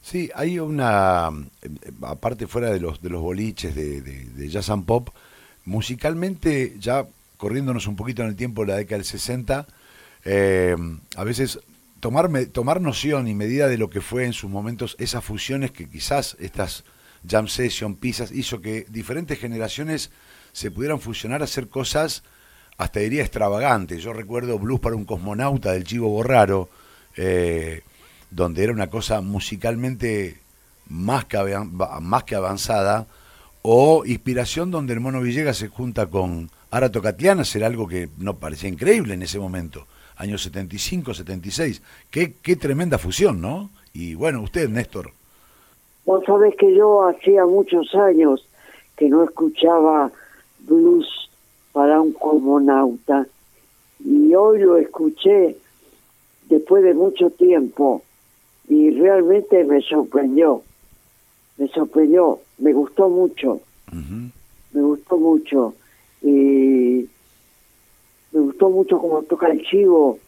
[0.00, 1.28] Sí, hay una,
[2.02, 5.10] aparte fuera de los, de los boliches de, de, jazz and pop,
[5.68, 7.06] musicalmente, ya
[7.36, 9.66] corriéndonos un poquito en el tiempo de la década del 60,
[10.24, 10.76] eh,
[11.14, 11.60] a veces
[12.00, 15.88] tomar, tomar noción y medida de lo que fue en sus momentos esas fusiones que
[15.88, 16.84] quizás estas
[17.28, 20.10] jam session, pizzas, hizo que diferentes generaciones
[20.52, 22.22] se pudieran fusionar a hacer cosas
[22.78, 24.02] hasta diría extravagantes.
[24.02, 26.70] Yo recuerdo Blues para un cosmonauta del Chivo Borraro,
[27.16, 27.82] eh,
[28.30, 30.38] donde era una cosa musicalmente
[30.88, 31.38] más que,
[32.00, 33.06] más que avanzada,
[33.70, 38.38] o Inspiración, donde el Mono Villegas se junta con Ara Tocatiana, era algo que no
[38.38, 39.84] parecía increíble en ese momento,
[40.16, 41.82] años 75, 76.
[42.10, 43.68] Qué, qué tremenda fusión, ¿no?
[43.92, 45.10] Y bueno, usted, Néstor.
[46.06, 48.48] Vos sabés que yo hacía muchos años
[48.96, 50.10] que no escuchaba
[50.60, 51.28] blues
[51.72, 53.26] para un cosmonauta
[54.02, 55.58] y hoy lo escuché
[56.48, 58.02] después de mucho tiempo
[58.66, 60.62] y realmente me sorprendió,
[61.58, 63.60] me sorprendió, me gustó mucho,
[64.72, 65.74] me gustó mucho
[66.22, 67.08] y
[68.32, 70.18] me gustó mucho como toca el chivo,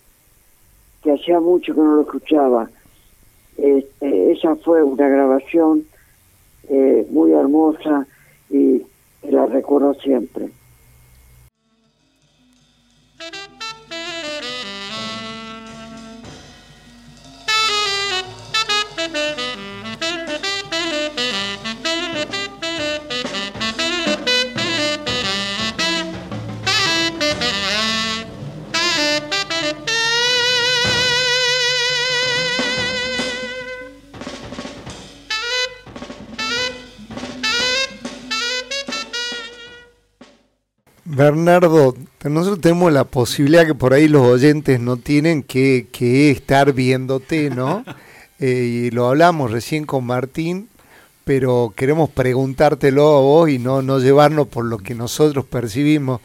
[1.03, 2.69] que hacía mucho que no lo escuchaba.
[3.57, 5.85] Este, esa fue una grabación
[6.69, 8.07] eh, muy hermosa
[8.51, 8.83] y
[9.23, 10.51] la recuerdo siempre.
[41.31, 45.87] Bernardo, nosotros tenemos la posibilidad que por ahí los oyentes no tienen que,
[46.31, 47.85] estar viéndote, ¿no?
[48.43, 50.71] Eh, y lo hablamos recién con Martín,
[51.25, 56.23] pero queremos preguntártelo a vos y no, no llevarnos por lo que nosotros percibimos.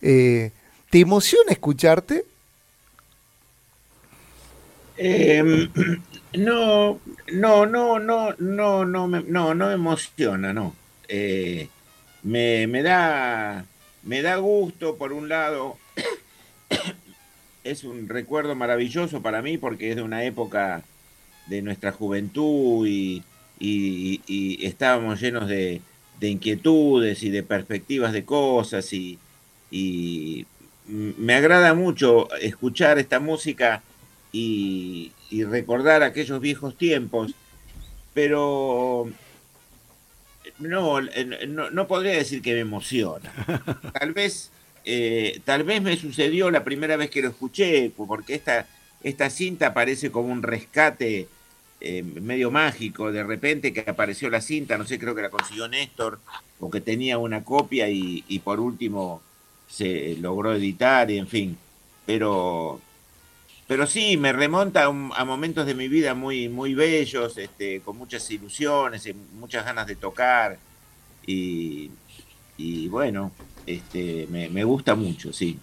[0.00, 0.52] Eh,
[0.90, 2.24] ¿Te emociona escucharte?
[4.96, 5.68] Em,
[6.34, 7.00] no,
[7.32, 10.72] no, no, no, no, no, no, no me emociona, no.
[11.08, 11.68] Eh,
[12.22, 13.64] me, me, da,
[14.06, 15.76] me da gusto, por un lado,
[17.64, 20.84] es un recuerdo maravilloso para mí porque es de una época
[21.48, 23.22] de nuestra juventud y,
[24.62, 25.80] estábamos llenos de,
[26.20, 29.18] inquietudes y de perspectivas de cosas y,
[30.88, 33.82] me agrada mucho escuchar esta música
[34.30, 35.12] y,
[35.48, 37.34] recordar aquellos viejos tiempos,
[38.14, 39.08] pero
[40.58, 43.32] no, no, podría decir que me emociona.
[43.98, 44.50] Tal vez,
[44.84, 48.66] eh, tal vez me sucedió la primera vez que lo escuché, porque esta,
[49.02, 51.28] esta cinta parece como un rescate
[51.80, 53.12] eh, medio mágico.
[53.12, 56.20] De repente que apareció la cinta, no sé, creo que la consiguió Néstor,
[56.60, 59.22] o que tenía una copia y, y por último
[59.68, 61.58] se logró editar, y en fin.
[62.06, 62.80] Pero
[63.66, 68.30] pero sí, me remonta a, momentos de mi vida muy, muy bellos, este, con muchas
[68.30, 70.56] ilusiones, y muchas ganas de tocar.
[71.26, 71.90] Y,
[72.88, 73.32] bueno,
[73.66, 75.58] este, me, gusta mucho, sí,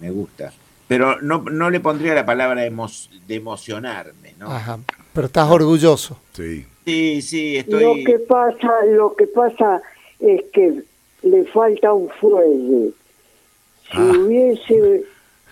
[0.00, 0.52] me, gusta.
[0.86, 4.50] Pero no, no, le pondría la palabra de emocionarme, ¿no?
[4.50, 4.78] Ajá.
[5.12, 6.18] Pero estás orgulloso.
[6.32, 6.66] Sí.
[6.84, 7.82] Sí, sí, estoy...
[7.82, 9.82] Lo que pasa, lo que pasa
[10.18, 10.82] es que
[11.22, 12.92] le falta un fuelle.
[13.90, 14.12] Si ah.
[14.18, 15.04] hubiese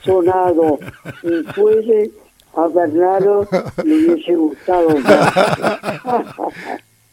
[0.04, 0.78] sonado
[1.22, 2.10] y fuese
[2.54, 3.48] a Bernardo
[3.84, 4.98] le hubiese gustado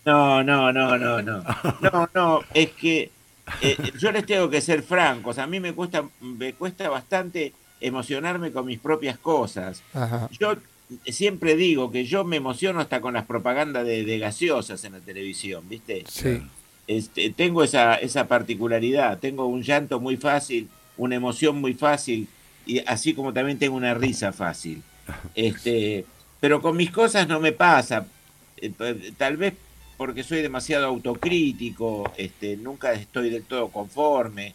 [0.05, 1.43] No, no, no, no, no.
[1.81, 3.11] No, no, es que
[3.61, 5.37] eh, yo les tengo que ser francos.
[5.37, 9.83] A mí me cuesta, me cuesta bastante emocionarme con mis propias cosas.
[10.39, 10.55] Yo
[11.05, 15.67] siempre digo que yo me emociono hasta con las propagandas de, gaseosas en la televisión,
[15.67, 16.05] ¿viste?
[16.07, 16.41] Sí.
[16.87, 19.19] Este, tengo esa, esa particularidad.
[19.19, 22.29] Tengo un llanto muy fácil, una emoción muy fácil
[22.67, 24.83] y así como también tengo una risa fácil.
[25.35, 26.05] Este,
[26.39, 28.05] pero con mis cosas no me pasa.
[28.57, 28.71] Eh,
[29.17, 29.53] tal vez
[29.97, 34.53] porque soy demasiado autocrítico, este, nunca estoy del todo conforme.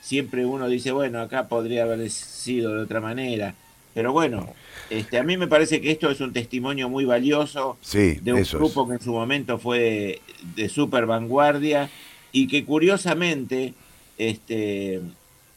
[0.00, 3.54] Siempre uno dice, bueno, acá podría haber sido de otra manera.
[3.94, 4.52] Pero bueno,
[4.90, 8.88] este, a mí me parece que esto es un testimonio muy valioso de un grupo
[8.88, 10.20] que en su momento fue
[10.56, 11.90] de, super vanguardia
[12.32, 13.74] y que curiosamente
[14.18, 15.00] este,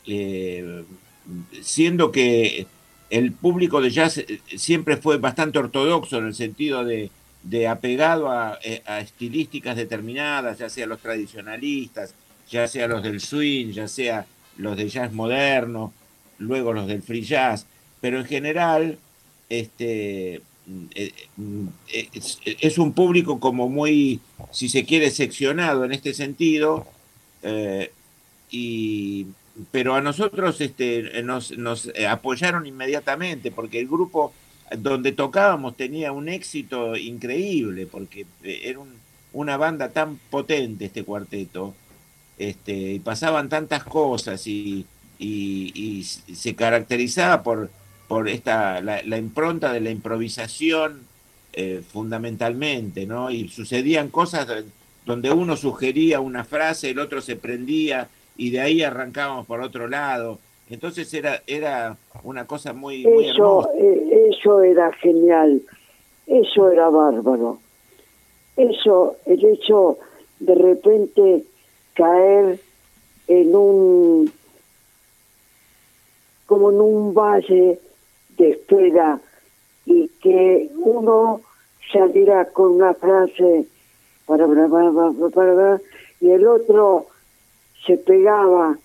[0.05, 0.83] eh,
[1.61, 2.67] siendo que
[3.09, 7.09] el público de jazz eh, siempre fue bastante ortodoxo en el sentido de,
[7.67, 8.29] apegado
[8.63, 12.13] eh, a, estilísticas determinadas, ya sea los tradicionalistas,
[12.49, 14.25] ya sea los del swing, ya sea
[14.57, 15.93] los de jazz moderno,
[16.39, 17.65] luego los del free jazz,
[18.01, 18.97] pero en general
[19.49, 20.41] este,
[20.95, 21.13] eh,
[22.59, 24.19] es, un público como muy,
[24.51, 26.85] si se quiere, seccionado en este sentido,
[28.49, 29.27] y
[29.71, 31.51] pero a nosotros este, nos,
[31.95, 34.33] eh, apoyaron inmediatamente porque el grupo
[34.77, 38.79] donde tocábamos tenía un éxito increíble porque eh, era
[39.33, 41.73] una banda tan potente este cuarteto
[42.37, 44.85] este, y pasaban tantas cosas y,
[45.17, 47.71] y, se caracterizaba por,
[48.07, 51.01] por esta, la, impronta de la improvisación
[51.53, 53.31] eh, fundamentalmente, ¿no?
[53.31, 54.47] Y sucedían cosas
[55.05, 59.87] donde uno sugería una frase, el otro se prendía y de ahí arrancábamos por otro
[59.87, 60.39] lado.
[60.69, 65.61] Entonces era, era una cosa muy, muy eso, eh, eso era genial,
[66.27, 67.59] eso era bárbaro.
[68.55, 69.97] Eso, el hecho
[70.39, 71.43] de repente
[71.93, 72.59] caer
[73.27, 74.31] en un,
[76.45, 77.79] como en un valle
[78.37, 79.19] de espera
[79.85, 81.41] y que uno
[81.91, 83.67] saliera con una frase
[84.25, 85.81] para, para, para, para
[86.19, 87.07] y el otro
[87.85, 88.77] se pegaba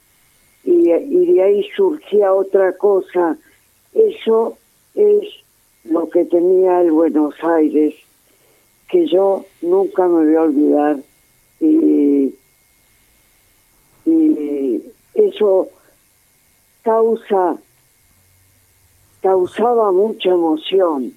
[0.64, 3.36] y, de ahí surgía otra cosa.
[3.92, 4.56] Eso
[4.94, 5.28] es
[5.84, 7.94] lo que tenía el Buenos Aires,
[8.88, 10.96] que yo nunca me voy a olvidar.
[11.60, 12.34] Y,
[14.06, 14.82] y
[15.14, 15.68] eso
[16.82, 17.58] causa
[19.20, 21.14] causaba mucha emoción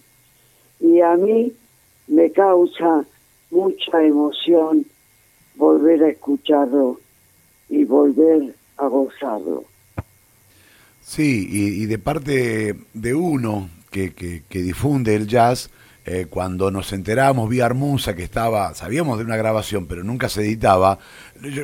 [0.80, 1.52] y a mí
[2.08, 3.04] me causa
[3.50, 4.86] mucha emoción
[5.56, 7.00] volver a escucharlo
[7.70, 9.66] y volver a gozarlo.
[11.02, 15.70] Sí, y, de parte de uno que, que, difunde el jazz,
[16.04, 20.42] eh, cuando nos enteramos vía Armusa que estaba, sabíamos de una grabación, pero nunca se
[20.42, 20.98] editaba,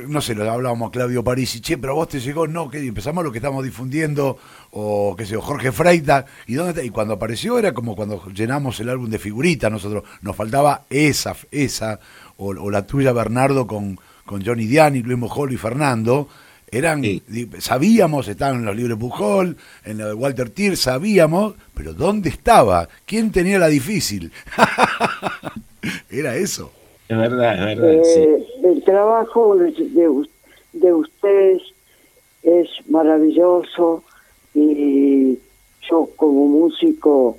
[0.07, 2.79] no sé, lo hablábamos a Claudio París y che, pero vos te llegó, no, que
[2.79, 4.37] empezamos lo que estamos difundiendo,
[4.71, 8.79] o qué sé yo, Jorge Freita, y dónde y cuando apareció era como cuando llenamos
[8.79, 11.99] el álbum de figuritas, nosotros, nos faltaba esa, esa,
[12.37, 13.99] o, la tuya Bernardo con,
[14.31, 16.29] con Johnny Diani, Luis Mojolo y Fernando,
[16.71, 17.03] eran,
[17.59, 22.87] sabíamos, estaban en los libros Pujol, en lo de Walter Tier, sabíamos, pero ¿dónde estaba?
[23.05, 24.31] ¿Quién tenía la difícil?
[26.09, 26.71] Era eso.
[27.09, 28.03] Es verdad, es verdad.
[28.05, 29.73] Eh, el trabajo de,
[30.71, 31.61] de, ustedes
[32.41, 34.05] es maravilloso
[34.53, 35.37] y
[35.89, 37.37] yo como músico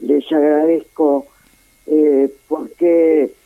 [0.00, 1.28] les agradezco
[1.86, 3.37] eh, porque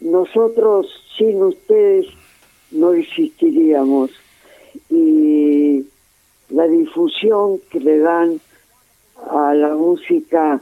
[0.00, 0.86] nosotros
[1.16, 2.06] sin ustedes
[2.70, 4.10] no existiríamos.
[4.90, 5.86] Y
[6.50, 8.40] la difusión que le dan
[9.30, 10.60] a la música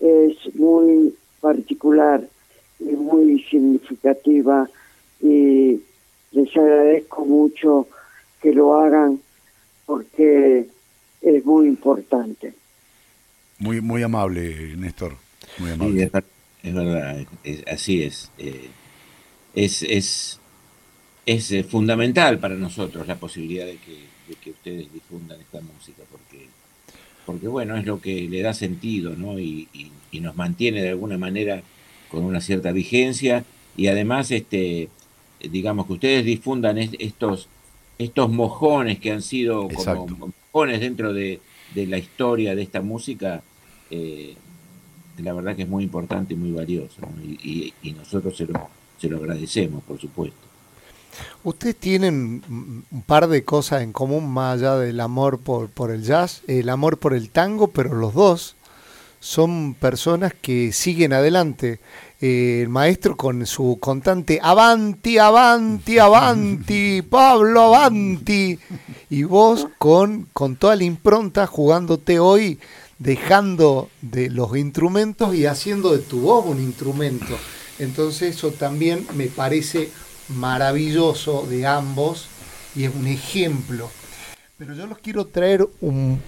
[0.00, 2.26] es muy particular
[2.78, 4.68] y muy significativa
[5.20, 5.80] y
[6.32, 7.88] les agradezco mucho
[8.40, 9.20] que lo hagan
[9.86, 10.68] porque
[11.20, 12.54] es muy importante.
[13.58, 15.14] Muy muy amable, Néstor.
[15.58, 16.10] Muy amable.
[16.62, 17.26] Es, verdad,
[17.66, 18.30] así es.
[18.38, 18.68] Eh,
[19.54, 20.40] es, es
[21.28, 24.08] es eh, fundamental para nosotros la posibilidad de que,
[24.50, 26.46] ustedes difundan esta música, porque,
[27.26, 29.38] porque bueno, es lo que le da sentido, ¿no?
[29.38, 29.68] Y,
[30.12, 31.62] nos mantiene de alguna manera
[32.10, 33.44] con una cierta vigencia
[33.76, 34.88] y además, este,
[35.38, 37.48] digamos, que ustedes difundan estos,
[37.98, 41.40] estos mojones que han sido como mojones dentro de,
[41.74, 43.42] la historia de esta música,
[43.90, 44.34] eh,
[45.22, 49.18] la verdad que es muy importante y muy valioso, y, nosotros se lo, se lo
[49.18, 50.36] agradecemos, por supuesto.
[51.42, 56.02] Ustedes tienen un par de cosas en común más allá del amor por, por el
[56.02, 58.56] jazz, el amor por el tango, pero los dos
[59.20, 61.80] son personas que siguen adelante.
[62.20, 68.58] Eh, el maestro con su constante Avanti, Avanti, Avanti, Pablo, Avanti.
[69.10, 72.58] Y vos con, con toda la impronta jugándote hoy,
[72.98, 77.38] dejando de los instrumentos y haciendo de tu voz un instrumento.
[77.78, 79.90] Entonces eso también me parece
[80.28, 82.26] maravilloso de ambos
[82.74, 83.90] y es un ejemplo.
[84.56, 86.20] Pero yo los quiero traer un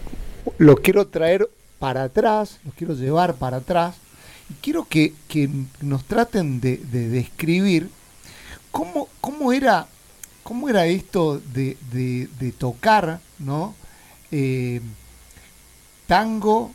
[0.58, 1.48] los quiero traer
[1.78, 3.96] para atrás, los quiero llevar para atrás
[4.48, 5.12] y quiero que,
[5.80, 7.88] nos traten de, describir
[8.70, 9.86] cómo, cómo, era,
[10.42, 13.74] cómo era esto de, tocar ¿no?
[14.32, 14.80] Eh,
[16.10, 16.72] tango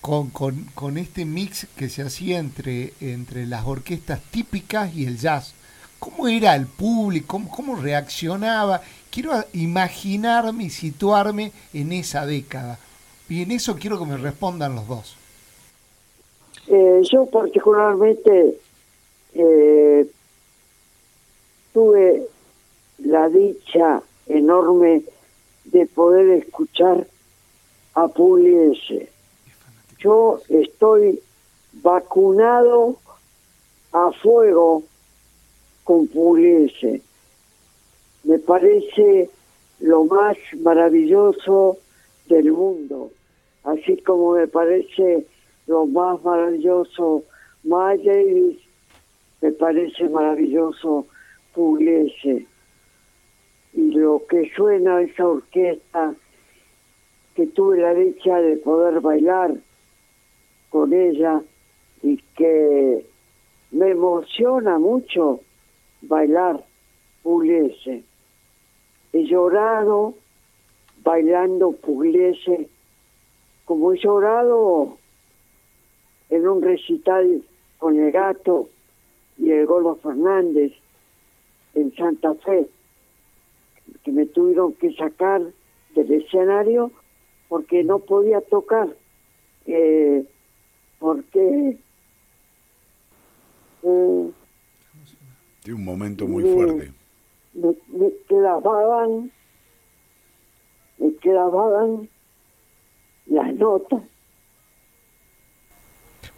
[0.00, 5.54] con, con, este mix que se hacía entre, entre las orquestas típicas y el jazz.
[6.00, 7.40] ¿Cómo era el público?
[7.54, 8.80] ¿Cómo, reaccionaba?
[9.12, 12.80] Quiero imaginarme y situarme en esa década.
[13.28, 15.16] Y en eso quiero que me respondan los dos.
[16.66, 18.58] Eh, yo particularmente
[19.34, 20.06] eh,
[21.72, 22.26] tuve
[22.98, 25.04] la dicha enorme
[25.64, 27.06] de poder escuchar
[27.94, 29.08] a Pugliese.
[29.98, 31.20] Yo estoy
[31.82, 32.96] vacunado
[33.92, 34.82] a fuego
[35.84, 37.02] con Pugliese.
[38.24, 39.30] Me parece
[39.80, 41.78] lo más maravilloso
[42.28, 43.10] del mundo,
[43.64, 45.26] así como me parece
[45.66, 47.24] lo más maravilloso
[47.64, 48.58] Miles
[49.40, 51.06] me parece maravilloso
[51.54, 52.46] Pugliese.
[53.72, 56.14] Y lo que suena esa orquesta,
[57.34, 59.54] que tuve la dicha de poder bailar
[60.70, 61.42] con ella
[62.02, 63.06] y que
[63.72, 65.40] me emociona mucho
[66.02, 66.64] bailar
[67.22, 68.04] pugliese.
[69.12, 70.14] He llorado
[71.02, 72.68] bailando pugliese,
[73.64, 74.98] como he llorado
[76.30, 77.42] en un recital
[77.78, 78.68] con el gato
[79.38, 80.72] y el Gordo Fernández
[81.74, 82.68] en Santa Fe,
[84.04, 85.42] que me tuvieron que sacar
[85.94, 86.90] del escenario
[87.54, 88.88] porque no podía tocar,
[89.64, 90.24] eh,
[90.98, 91.78] porque
[93.84, 94.30] eh,
[95.64, 96.90] de un momento muy fuerte.
[97.52, 99.30] Me, me clavaban,
[100.98, 102.08] me clavaban
[103.26, 104.02] las notas.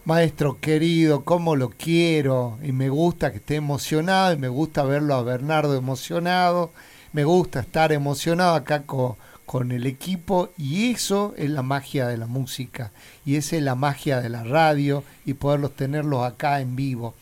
[0.04, 5.14] Maestro querido, cómo lo quiero y me gusta que esté emocionado y me gusta verlo
[5.14, 6.72] a Bernardo emocionado,
[7.14, 9.16] me gusta estar emocionado acá con,
[9.47, 12.90] con el equipo y eso es la magia de la música
[13.24, 17.14] y esa es la magia de la radio y poderlos tenerlos acá en vivo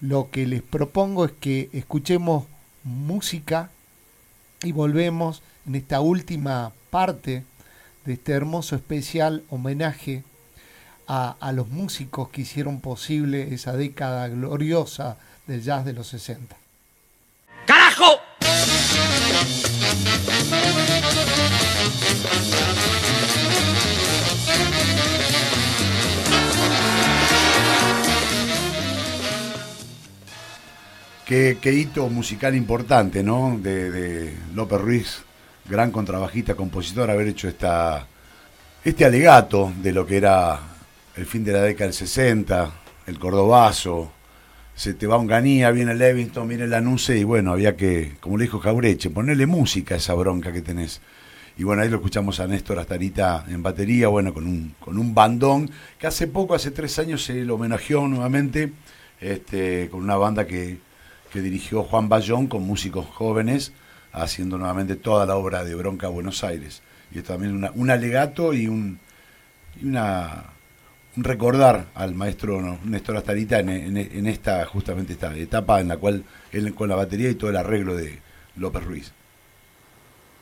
[0.00, 2.44] lo que les propongo es que escuchemos
[2.84, 3.70] música
[4.62, 7.44] y volvemos en esta última parte
[8.04, 10.22] de este hermoso especial homenaje
[11.06, 15.16] a, a los músicos que hicieron posible esa década gloriosa
[15.46, 16.56] del jazz de los 60.
[17.66, 18.20] ¡Carajo!
[31.26, 33.58] Qué, hito musical importante, ¿no?
[33.60, 35.22] De, de López Ruiz,
[35.68, 38.06] gran contrabajista, compositor, haber hecho esta,
[38.84, 40.60] este alegato de lo que era
[41.16, 42.70] el fin de la década del 60,
[43.08, 44.12] el cordobazo,
[44.76, 48.12] se te va un ganía, viene el Levingston, viene el anuncio y bueno, había que,
[48.20, 51.00] como le dijo Jaureche, ponerle música a esa bronca que tenés.
[51.58, 55.12] Y bueno, ahí lo escuchamos a Néstor Astarita en batería, bueno, con un, con un
[55.12, 55.68] bandón,
[55.98, 58.70] que hace poco, hace tres años, se lo homenajeó nuevamente,
[59.20, 60.85] este, con una banda que,
[61.32, 63.72] que dirigió Juan Bayón, con músicos jóvenes,
[64.12, 66.82] haciendo nuevamente toda la obra de Bronca Buenos Aires.
[67.12, 68.98] Y esto también una, un alegato y un,
[69.80, 70.44] y una,
[71.16, 75.96] un recordar al maestro Néstor Astarita en, en, en, esta, justamente esta etapa en la
[75.96, 78.18] cual él con la batería y todo el arreglo de
[78.56, 79.12] López Ruiz.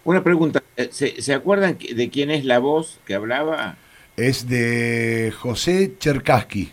[0.05, 3.77] Una pregunta, eh, ¿se, ¿se acuerdan de quién es la voz que hablaba?
[4.17, 6.73] Es de José Cherkaski.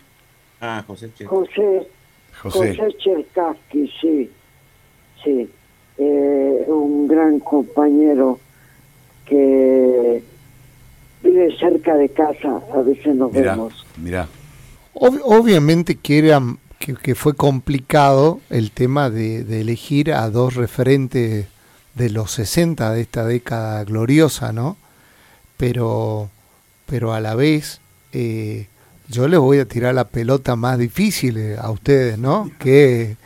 [0.59, 1.55] Ah, José Cherkaski.
[1.55, 1.87] José,
[2.41, 2.75] José.
[2.75, 4.29] José Cherkaski, sí,
[5.23, 5.49] sí.
[5.97, 8.39] Eh, un gran compañero
[9.25, 10.23] que
[11.23, 13.85] vive cerca de casa, a veces nos Mirá, vemos.
[13.97, 14.27] mirá.
[14.93, 16.41] Ob- obviamente que, era,
[16.79, 21.45] que, que fue complicado el tema de, de elegir a dos referentes
[21.95, 24.77] de los 60 de esta década gloriosa, ¿no?
[25.57, 26.29] Pero,
[26.87, 27.79] pero a la vez
[28.13, 28.67] eh,
[29.11, 32.49] yo les voy a tirar la pelota más difícil eh, a ustedes, ¿no?
[32.57, 33.17] Que,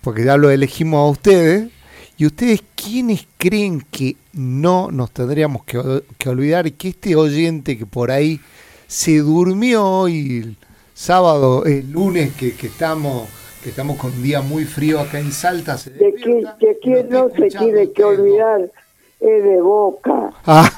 [0.00, 1.70] porque ya lo elegimos a ustedes.
[2.18, 7.86] ¿Y ustedes quiénes creen que no nos tendríamos que, que olvidar que este oyente que
[7.86, 8.40] por ahí
[8.86, 10.56] se durmió hoy el
[10.94, 13.28] sábado, el lunes que, que estamos
[13.62, 16.56] que estamos con un día muy frío acá en Salta, se De está
[17.08, 18.70] no se tiene que olvidar
[19.20, 20.68] es de Boca, Ah,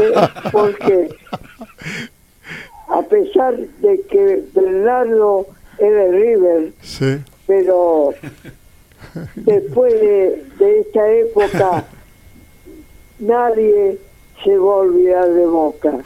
[0.00, 1.08] eh, porque
[2.88, 5.46] a pesar de que Bernardo
[5.78, 7.18] es de River, sí.
[7.46, 8.14] pero
[9.36, 11.84] después de, de esta época
[13.18, 13.98] nadie
[14.44, 15.98] se va a olvidar de Boca.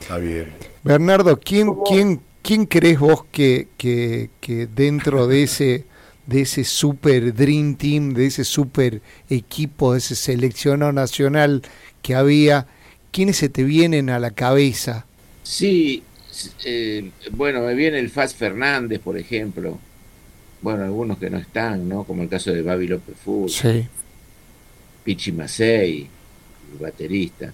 [0.00, 0.52] Está bien.
[0.82, 1.84] Bernardo, ¿quién, ¿Cómo?
[1.84, 5.84] quién, quién crees vos que, que, que dentro de ese
[6.26, 11.62] de ese super dream team, de ese super equipo, de ese seleccionado nacional
[12.02, 12.68] que había,
[13.12, 15.06] quiénes se te vienen a la cabeza?
[15.42, 16.02] Sí,
[16.64, 19.78] eh, bueno, me viene el Faz Fernández, por ejemplo.
[20.62, 22.04] Bueno, algunos que no están, ¿no?
[22.04, 23.86] Como el caso de Babi López Fútbol, Sí.
[25.04, 26.06] Pichi Macei,
[26.72, 27.52] el baterista.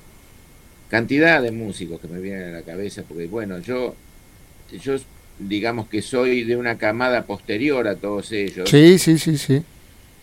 [0.90, 3.94] Cantidad de músicos que me vienen a la cabeza, porque bueno, yo,
[4.82, 4.96] yo
[5.38, 8.68] digamos que soy de una camada posterior a todos ellos.
[8.68, 9.62] Sí, sí, sí, sí.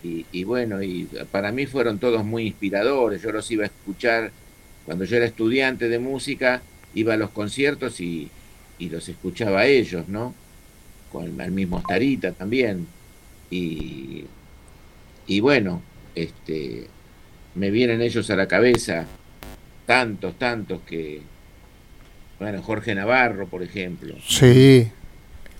[0.03, 3.21] Y, y bueno, y para mí fueron todos muy inspiradores.
[3.21, 4.31] Yo los iba a escuchar
[4.85, 6.61] cuando yo era estudiante de música,
[6.93, 8.29] iba a los conciertos y,
[8.79, 10.33] y los escuchaba a ellos, ¿no?
[11.11, 12.87] Con el mismo Starita también.
[13.49, 14.25] Y,
[15.27, 15.81] y bueno,
[16.15, 16.87] este,
[17.55, 19.05] me vienen ellos a la cabeza,
[19.85, 21.21] tantos, tantos que,
[22.39, 24.15] bueno, Jorge Navarro, por ejemplo.
[24.27, 24.89] Sí.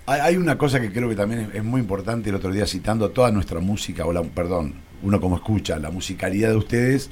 [0.06, 3.10] Hay, una cosa que creo que también es, es muy importante el otro día citando
[3.10, 7.10] toda nuestra música, o la, perdón, uno como escucha, la musicalidad de ustedes,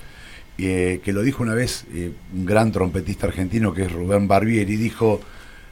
[0.59, 4.76] eh, que lo dijo una vez eh, un gran trompetista argentino que es Rubén Barbieri,
[4.76, 5.20] dijo,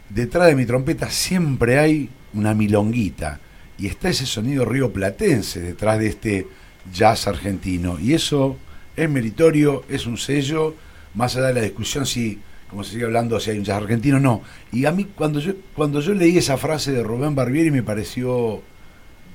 [0.09, 3.41] detrás de mi trompeta siempre hay una milonguita
[3.79, 6.47] y está ese sonido río platense detrás de este
[6.93, 8.57] jazz argentino y eso
[8.97, 10.75] es meritorio, es un sello,
[11.15, 14.19] más allá de la discusión si como se sigue hablando si hay un jazz argentino
[14.19, 14.43] no.
[14.73, 18.63] Y a mí cuando yo cuando yo leí esa frase de Rubén Barbieri me pareció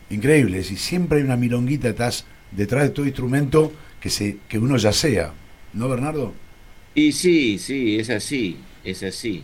[0.10, 3.72] increíble, es decir, siempre hay una milonguita detrás, detrás de todo instrumento
[4.06, 5.34] que se que uno ya sea,
[5.74, 6.32] ¿no, Bernardo?
[6.94, 9.44] Y sí, sí, es así, es así.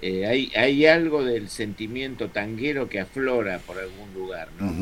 [0.00, 4.72] Eh, hay, hay algo del sentimiento tanguero que aflora por algún lugar, ¿no?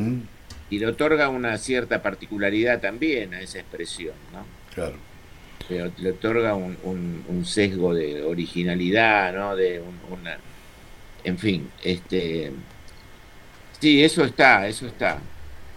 [0.68, 4.44] Y le otorga una cierta particularidad también a esa expresión, ¿no?
[4.74, 4.96] claro.
[5.70, 9.56] Le, le otorga un, un- un sesgo de originalidad, ¿no?
[9.56, 10.36] De un- una...
[11.24, 12.52] En fin, este...
[13.80, 15.18] Sí, eso está, eso está.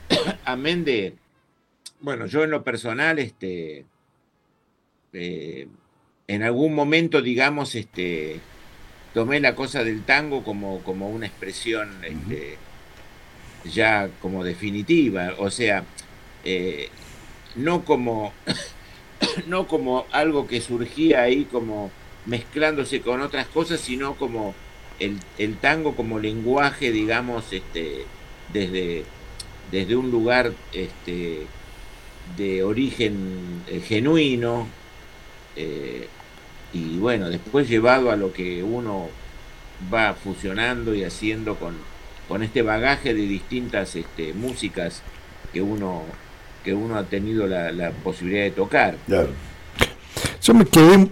[0.44, 1.14] Amén de...
[2.06, 3.84] Bueno, yo en lo personal, este...
[5.12, 5.68] eh,
[6.28, 8.42] en algún momento, digamos, este...
[9.16, 12.58] Tomé la cosa del tango como, como una expresión este,
[13.64, 15.84] ya como definitiva, o sea,
[16.44, 16.90] eh,
[17.56, 18.34] no como
[19.48, 21.92] no como algo que surgía ahí como
[22.26, 24.54] mezclándose con otras cosas, sino como
[25.00, 28.06] el, el tango como lenguaje, digamos, este,
[28.52, 29.06] desde,
[29.72, 31.48] desde un lugar este,
[32.38, 34.68] de origen eh, genuino,
[35.56, 36.08] eh,
[36.74, 39.08] y bueno, después llevado a lo que uno
[39.94, 41.76] va fusionando y haciendo con,
[42.28, 45.02] con este bagaje de distintas este, músicas
[45.54, 46.04] que uno,
[46.64, 48.98] que uno ha tenido la, posibilidad de tocar.
[50.42, 51.10] Yo me quedé,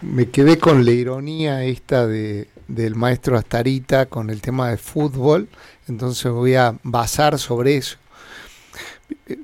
[0.00, 5.48] me quedé con la ironía esta de, del maestro Astarita con el tema de fútbol,
[5.88, 7.98] entonces voy a basar sobre eso.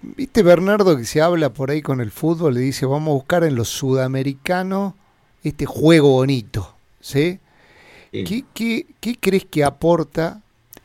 [0.03, 3.45] Viste Bernardo que se habla por ahí con el fútbol, le dice, vamos a buscar
[3.45, 4.95] en los sudamericanos
[5.43, 7.41] este juego bonito, ¿sí?
[8.11, 10.43] ¿Qué, qué, crees que aporta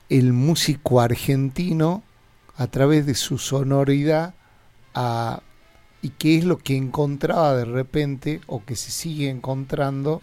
[0.09, 2.03] el músico argentino
[2.57, 4.35] a través de su sonoridad
[6.01, 10.21] y qué es lo que encontraba de repente o que se sigue encontrando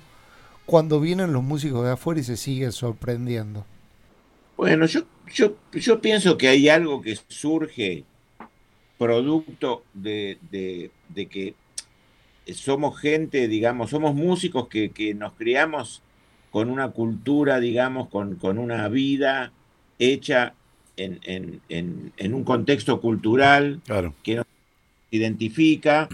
[0.67, 3.65] cuando vienen los músicos de afuera y se siguen sorprendiendo?
[4.57, 5.01] Bueno, yo,
[5.33, 8.05] yo, yo pienso que hay algo que surge
[9.01, 11.55] producto de, de, que
[12.53, 16.03] somos gente, digamos, somos músicos que, que, nos criamos
[16.51, 19.53] con una cultura, digamos, con, con una vida
[19.99, 20.53] hecha
[20.99, 23.81] en, en, en, un contexto cultural
[24.23, 24.47] que nos
[25.11, 26.07] identifica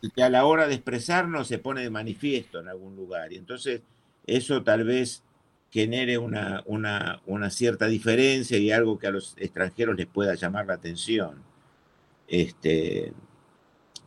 [0.00, 3.30] y que a la hora de expresarnos se pone de manifiesto en algún lugar.
[3.34, 3.82] Y entonces
[4.26, 5.22] eso tal vez
[5.70, 10.64] genere una, una, una cierta diferencia y algo que a los extranjeros les pueda llamar
[10.64, 11.51] la atención.
[12.32, 13.12] Este,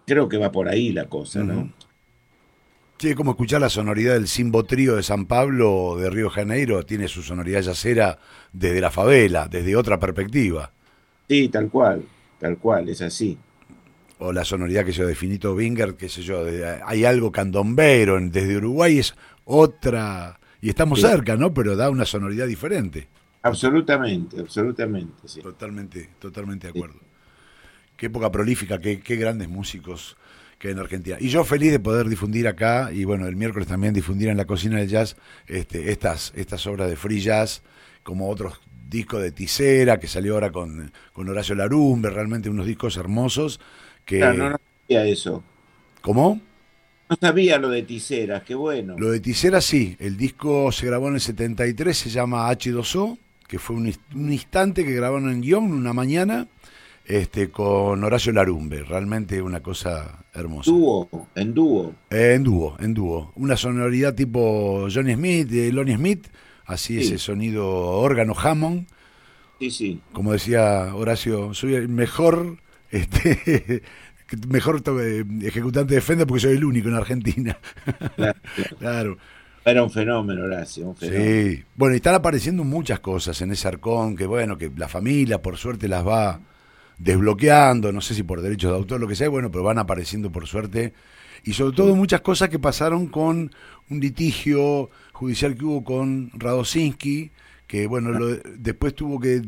[0.08, 1.72] creo que va por ahí la cosa, ¿no?
[2.98, 6.84] Sí, es como escuchar la sonoridad del Simbo Trío de San Pablo de Río Janeiro,
[6.88, 8.18] tiene su sonoridad yacera
[8.52, 10.72] desde la favela, desde otra perspectiva.
[11.30, 12.04] Sí, tal cual,
[12.40, 13.38] tal cual, es así.
[14.18, 16.46] O la sonoridad que yo de Finito Binger, qué sé yo,
[16.84, 19.14] hay algo candombero, desde Uruguay es
[19.44, 21.54] otra, y estamos cerca, ¿no?
[21.54, 23.08] Pero da una sonoridad diferente.
[23.44, 25.42] Absolutamente, absolutamente, sí.
[25.42, 27.06] Totalmente, totalmente de acuerdo
[27.98, 30.18] qué época prolífica, qué, qué grandes músicos
[30.58, 31.18] que hay en Argentina.
[31.20, 34.46] Y yo feliz de poder difundir acá, y bueno, el miércoles también difundir en la
[34.46, 35.16] cocina del jazz
[35.48, 37.62] este, estas, estas obras de free jazz,
[38.04, 42.98] como otros discos de Tisera, que salió ahora con, con Horacio Larumbe, realmente unos discos
[42.98, 43.60] hermosos.
[44.06, 44.20] Que...
[44.20, 45.44] no, no sabía eso.
[46.02, 46.40] ¿Cómo?
[47.10, 48.96] No sabía lo de Tisera, qué bueno.
[48.98, 53.18] Lo de Tisera sí, el disco se grabó en el 73, se llama H2O,
[53.48, 56.48] que fue un, un instante que grabaron en guion una mañana
[57.06, 60.72] este, con Horacio Larumbe, realmente una cosa hermosa.
[60.72, 61.10] ¿Dúo?
[61.36, 61.94] ¿En dúo?
[62.10, 63.32] Eh, en dúo, en dúo.
[63.36, 66.28] Una sonoridad tipo Johnny Smith, de Lonnie Smith,
[66.66, 68.88] así ese sonido órgano Hammond.
[69.60, 70.02] Sí, sí.
[70.14, 72.58] Como decía Horacio, soy el mejor,
[72.90, 73.84] este,
[74.48, 74.82] mejor
[75.42, 77.58] ejecutante de Fender porque soy el único en Argentina.
[78.80, 79.18] Claro.
[79.64, 81.52] Era un fenómeno, Horacio, un fenómeno.
[81.52, 81.64] Sí.
[81.76, 85.58] Bueno, y están apareciendo muchas cosas en ese arcón que, bueno, que la familia por
[85.58, 86.40] suerte las va
[86.98, 90.32] desbloqueando, no sé si por derechos de autor, lo que sea, bueno, pero van apareciendo
[90.32, 90.94] por suerte.
[91.44, 93.52] Y sobre todo muchas cosas que pasaron con
[93.90, 97.32] un litigio judicial que hubo con Radosinski,
[97.68, 98.20] que bueno,
[98.58, 99.42] después tuvo que,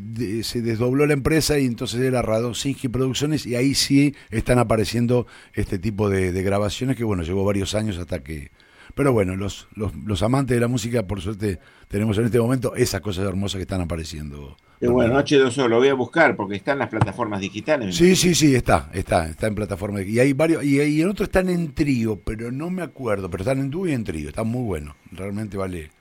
[0.43, 5.79] se desdobló la empresa y entonces era Radosinski Producciones y ahí sí están apareciendo este
[5.79, 8.51] tipo de, de grabaciones que bueno, llevó varios años hasta que
[8.97, 12.99] pero bueno, los, los, amantes de la música, por suerte, tenemos en este momento esas
[12.99, 14.57] cosas hermosas que están apareciendo.
[14.79, 17.95] Qué bueno, H2O lo voy a buscar porque está en las plataformas digitales.
[17.95, 20.03] Sí, sí, sí, está, está, está en plataformas.
[20.07, 23.43] Y hay varios, y, y en otro están en trío, pero no me acuerdo, pero
[23.43, 25.91] están en dúo y en trío, están muy buenos, realmente vale.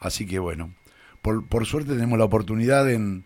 [0.00, 0.74] Así que bueno,
[1.22, 3.24] por, por suerte tenemos la oportunidad en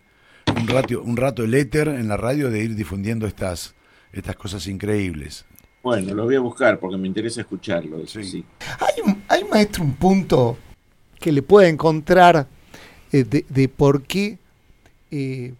[0.55, 3.73] un rato, un rato el éter en la radio de ir difundiendo estas,
[4.13, 5.47] estas cosas increíbles.
[5.85, 8.07] Bueno, lo voy a buscar porque me interesa escucharlo.
[8.07, 8.43] sí.
[8.79, 10.57] Hay, hay, maestro, un punto
[11.19, 12.47] que le puede encontrar
[13.11, 14.39] eh, de, por qué
[15.11, 15.53] eh,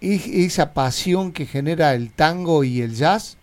[0.00, 3.36] esa pasión que genera el tango y el jazz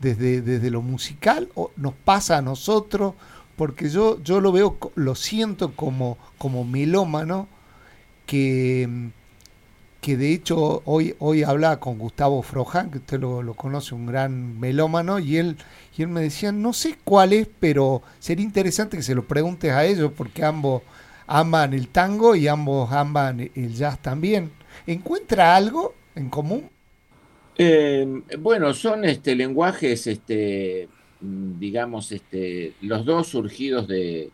[0.00, 3.14] desde, desde lo musical o nos pasa a nosotros,
[3.54, 7.46] porque yo, yo lo veo, lo siento como, como melómano
[8.26, 9.12] que
[10.06, 14.56] que de hecho hoy, hoy hablaba con Gustavo Frojan, que usted lo, conoce, un gran
[14.60, 15.56] melómano, y él,
[15.98, 19.72] y él me decía, no sé cuál es, pero sería interesante que se lo preguntes
[19.72, 20.82] a ellos, porque ambos
[21.26, 24.52] aman el tango y ambos aman el jazz también.
[24.86, 26.70] ¿Encuentra algo en común?
[27.58, 28.06] Eh,
[28.38, 30.88] bueno, son este, lenguajes, este,
[31.20, 34.30] digamos, este, los dos surgidos de,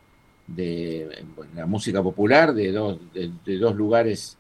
[1.57, 4.37] la música popular, de dos, de dos lugares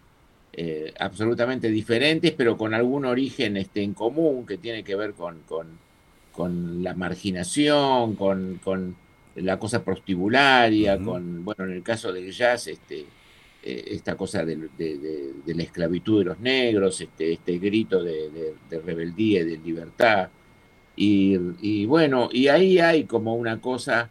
[0.52, 5.40] eh, absolutamente diferentes, pero con algún origen este, en común que tiene que ver con,
[5.46, 8.96] con, la marginación, con, con,
[9.36, 13.06] la cosa prostibularia, con, bueno, en el caso del jazz, este,
[13.64, 14.56] eh, esta cosa de,
[15.46, 18.54] la esclavitud de los negros, este, este grito de,
[18.84, 20.30] rebeldía y de libertad.
[20.96, 24.10] Y, bueno, y ahí hay como una cosa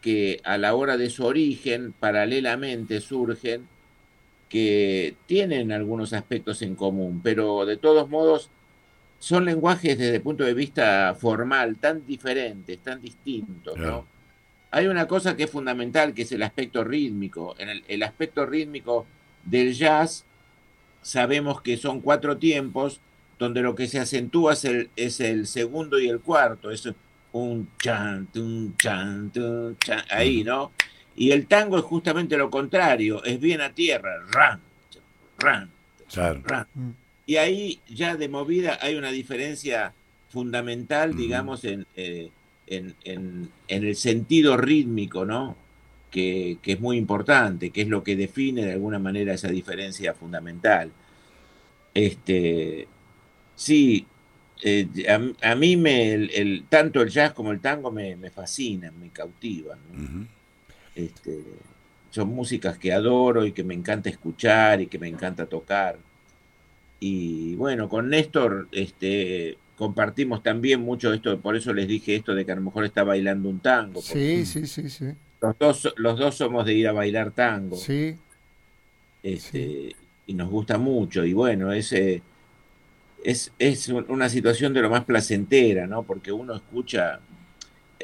[0.00, 3.68] que a la hora de su origen, paralelamente surgen,
[4.52, 8.50] que tienen algunos aspectos en común, pero de todos modos
[9.18, 14.04] son lenguajes desde el punto de vista formal tan diferentes, tan distintos, ¿no?
[14.70, 17.54] hay una cosa que es fundamental, que es el aspecto rítmico.
[17.58, 19.06] En el, aspecto rítmico
[19.42, 20.24] del jazz
[21.00, 23.00] sabemos que son cuatro tiempos,
[23.38, 26.70] donde lo que se acentúa es el, es el segundo y el cuarto.
[26.70, 26.88] Es
[27.32, 30.72] un chan, un chan, un chan, ahí, ¿no?
[31.16, 34.60] Y el tango es justamente lo contrario, es bien a tierra, ran,
[35.38, 35.70] ran,
[36.14, 36.66] ran.
[36.74, 36.90] Mm.
[37.26, 39.92] Y ahí ya de movida hay una diferencia
[40.28, 41.86] fundamental, digamos, en...
[41.96, 42.30] Eh,
[42.76, 45.56] en, el sentido rítmico, ¿no?
[46.10, 50.90] Que, es muy importante, que es lo que define de alguna manera esa diferencia fundamental.
[51.94, 52.86] Este,
[53.54, 54.06] sí,
[54.62, 54.88] eh,
[55.42, 59.78] a, mí me, el, tanto el jazz como el tango me, fascinan, me cautivan.
[60.94, 61.40] Este,
[62.10, 65.98] son músicas que adoro y que me encanta escuchar y que me encanta tocar.
[67.00, 72.44] Y bueno, con Néstor este, compartimos también mucho esto, por eso les dije esto de
[72.44, 74.00] que a lo mejor está bailando un tango.
[74.02, 75.06] Sí, sí, sí, sí.
[75.40, 77.76] Los dos, los dos somos de ir a bailar tango.
[77.76, 78.16] Sí.
[79.22, 79.96] Este,
[80.26, 81.24] Y nos gusta mucho.
[81.24, 82.22] Y bueno, ese
[83.24, 86.02] es, es una situación de lo más placentera, ¿no?
[86.04, 87.20] Porque uno escucha.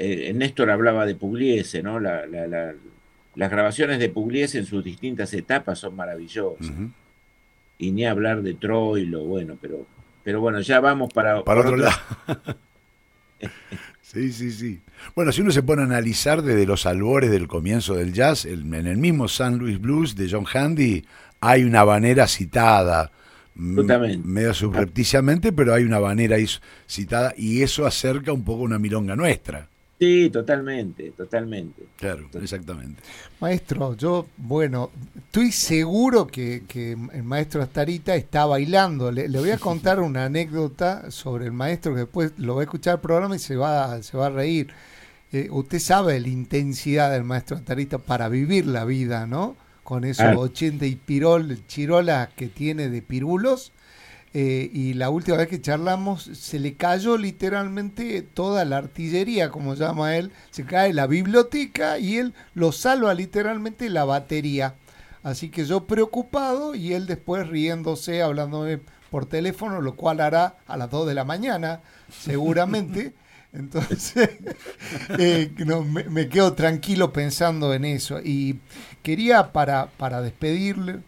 [0.01, 1.99] Eh, Néstor hablaba de Pugliese, ¿no?
[1.99, 6.71] La, las grabaciones de Pugliese en sus distintas etapas son maravillosas.
[7.79, 9.87] Y ni hablar de Troilo, bueno, pero
[10.29, 11.97] pero bueno, ya vamos para, para otro, lado.
[14.03, 14.81] sí, sí, sí.
[15.17, 18.75] Bueno, si uno se pone a analizar desde los albores del comienzo del jazz, en
[18.75, 21.03] el mismo San Louis Blues de John Handy
[21.41, 23.11] hay una banera citada.
[23.55, 26.37] Medio subrepticiamente, pero hay una banera
[26.87, 29.69] citada y eso acerca un poco una milonga nuestra.
[29.99, 31.83] Sí, totalmente, totalmente.
[31.97, 33.03] Claro, exactamente.
[33.41, 36.63] Maestro, yo, bueno, estoy seguro que,
[37.13, 39.11] el maestro Astarita está bailando.
[39.11, 42.95] Le, voy a contar una anécdota sobre el maestro que después lo va a escuchar
[42.97, 44.69] el programa y se va, se va a reír.
[45.33, 49.57] Eh, usted sabe la intensidad del maestro Astarita para vivir la vida, ¿no?
[49.83, 53.73] Con esos 80 y pirol, chirolas que tiene de pirulos
[54.35, 59.75] eh, y la última vez que charlamos se le cayó literalmente toda la artillería, como
[59.75, 64.75] llama él, se cae la biblioteca y él lo salva literalmente la batería.
[65.23, 68.81] Así que yo preocupado y él después riéndose, hablándome
[69.11, 71.81] por teléfono, lo cual hará a las 2 de la mañana,
[72.11, 73.15] seguramente.
[73.53, 74.31] Entonces,
[75.19, 75.51] eh,
[76.11, 78.21] me, quedo tranquilo pensando en eso.
[78.23, 78.61] Y
[79.03, 81.01] quería para, para despedirle,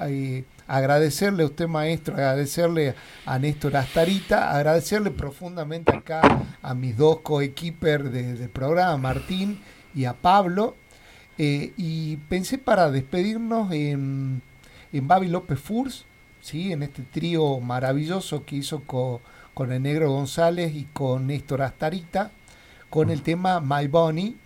[0.00, 6.20] eh, agradecerle a usted maestro, agradecerle a Néstor Astarita, agradecerle profundamente acá
[6.62, 9.60] a mis dos coequipers del programa, Martín
[9.94, 10.76] y a Pablo.
[11.38, 14.42] Eh, y pensé para despedirnos en,
[14.92, 16.04] en Babi López Furs,
[16.40, 16.72] ¿sí?
[16.72, 19.20] en este trío maravilloso que hizo con,
[19.72, 22.30] el Negro González y con Néstor Astarita,
[22.90, 24.36] con el tema My Bunny.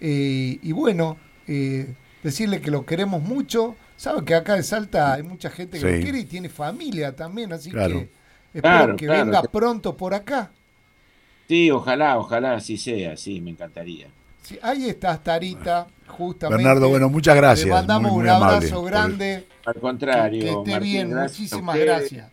[0.00, 1.92] Eh, y bueno, eh,
[2.22, 6.02] decirle que lo queremos mucho, Sabe que acá en Salta hay mucha gente que lo
[6.02, 8.08] quiere y tiene familia también, así que
[8.54, 10.50] espero que venga pronto por acá.
[11.46, 14.06] Sí, ojalá, ojalá así sea, sí, me encantaría.
[14.40, 16.64] Sí, ahí está Tarita, justamente.
[16.64, 17.66] Bernardo, bueno, muchas gracias.
[17.66, 19.46] Le mandamos un abrazo grande.
[19.66, 20.44] Al contrario.
[20.64, 22.30] Que, esté bien, muchísimas gracias.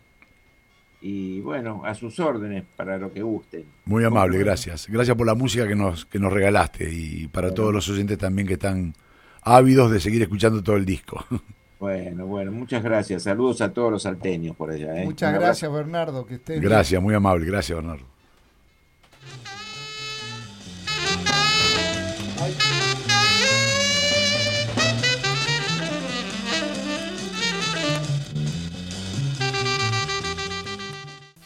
[1.02, 3.66] Y bueno, a sus órdenes para lo que gusten.
[3.84, 4.86] Muy amable, gracias.
[4.88, 8.48] Gracias por la música que nos, que nos regalaste y para todos los oyentes también
[8.48, 8.94] que están
[9.42, 11.26] ávidos de seguir escuchando todo el disco.
[11.78, 13.22] Bueno, bueno, muchas gracias.
[13.22, 15.00] Saludos a todos los salteños por allá.
[15.00, 15.04] ¿eh?
[15.04, 16.26] Muchas gracias, Bernardo.
[16.26, 17.46] Que estés Gracias, muy amable.
[17.46, 18.04] Gracias, Bernardo.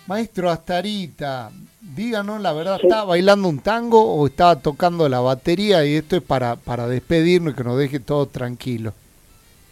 [0.07, 1.51] Maestro Astarita,
[1.81, 5.87] díganos la verdad, ¿estaba bailando un tango o estaba tocando la batería?
[5.87, 8.93] Y esto es para, para despedirnos y que nos deje todo tranquilo.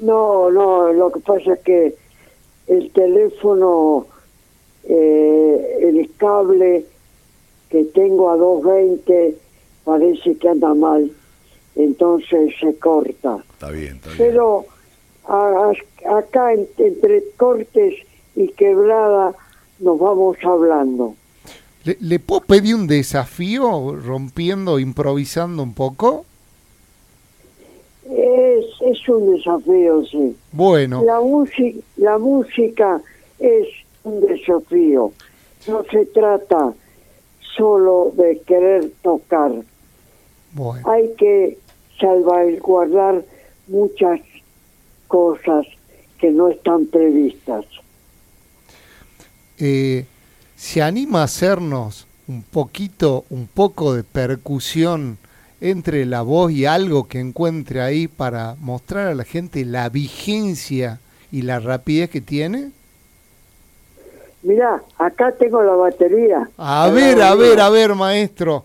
[0.00, 1.94] No, no, lo que pasa es que
[2.66, 4.06] el teléfono,
[4.84, 6.84] eh, el cable
[7.68, 9.36] que tengo a 220
[9.84, 11.10] parece que anda mal,
[11.76, 13.44] entonces se corta.
[13.52, 14.18] Está bien, está bien.
[14.18, 14.66] Pero
[15.26, 17.94] acá entre cortes
[18.36, 19.34] y quebrada
[19.80, 21.14] nos vamos hablando.
[21.84, 26.26] ¿Le, ¿Le, puedo pedir un desafío rompiendo, improvisando un poco?
[28.80, 30.36] Es un desafío, sí.
[30.52, 33.00] Bueno, La, música la música
[33.38, 33.66] es
[34.04, 35.12] un desafío.
[35.66, 36.72] No se trata
[37.56, 39.52] solo de querer tocar.
[40.52, 40.90] bueno.
[40.90, 41.58] Hay que
[42.00, 43.22] salvaguardar
[43.68, 44.20] muchas
[45.08, 45.66] cosas
[46.18, 47.64] que no están previstas.
[49.58, 50.06] Eh,
[50.56, 55.18] ¿Se anima a hacernos un poquito, un poco de percusión
[55.60, 61.00] entre la voz y algo que encuentre ahí para mostrar a la gente la vigencia
[61.30, 62.70] y la rapidez que tiene?
[64.42, 66.48] Mirá, acá tengo la batería.
[66.56, 68.64] A ver, a ver, a ver, maestro.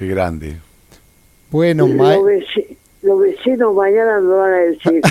[0.00, 0.56] Qué grande.
[1.50, 5.02] Bueno, Los, veci- los vecinos mañana me van a decir,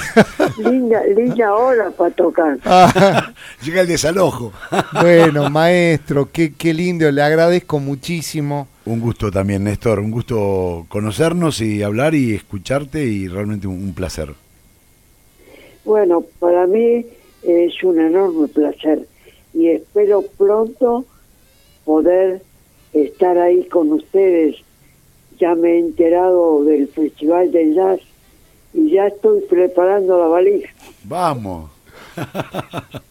[0.72, 2.58] linda, linda hora para tocar.
[2.66, 3.32] Ah,
[3.64, 4.52] Llega el desalojo.
[5.00, 8.68] bueno, maestro, qué, qué lindo, le agradezco muchísimo.
[8.86, 10.00] Un gusto también, Néstor.
[10.00, 14.34] Un gusto conocernos y hablar y escucharte y realmente un, un placer.
[15.86, 17.06] Bueno, para mí
[17.44, 19.08] es un enorme placer
[19.54, 21.06] y espero pronto
[21.86, 22.42] poder
[22.94, 24.56] estar ahí con ustedes.
[25.40, 28.00] Ya me he enterado del Festival de Jazz
[28.74, 30.70] y ya estoy preparando la valija.
[31.04, 31.72] Vamos.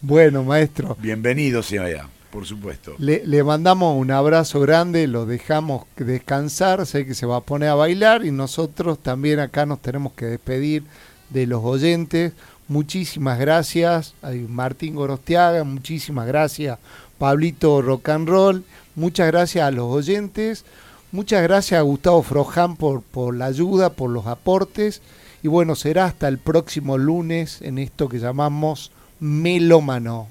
[0.01, 2.93] Bueno, maestro, Bienvenido sea allá, por supuesto.
[2.97, 7.69] le, le mandamos un abrazo grande, lo dejamos descansar, sé que se va a poner
[7.69, 10.83] a bailar y nosotros también acá nos tenemos que despedir
[11.29, 12.33] de los oyentes.
[12.67, 16.77] Muchísimas gracias a Martín Gorostiaga, muchísimas gracias
[17.17, 18.63] Pablito Rock and Roll,
[18.95, 20.65] muchas gracias a los oyentes,
[21.11, 25.01] muchas gracias a Gustavo Froján por, por la ayuda, por los aportes
[25.41, 30.27] y bueno, será hasta el próximo lunes en esto que llamamos Melómano.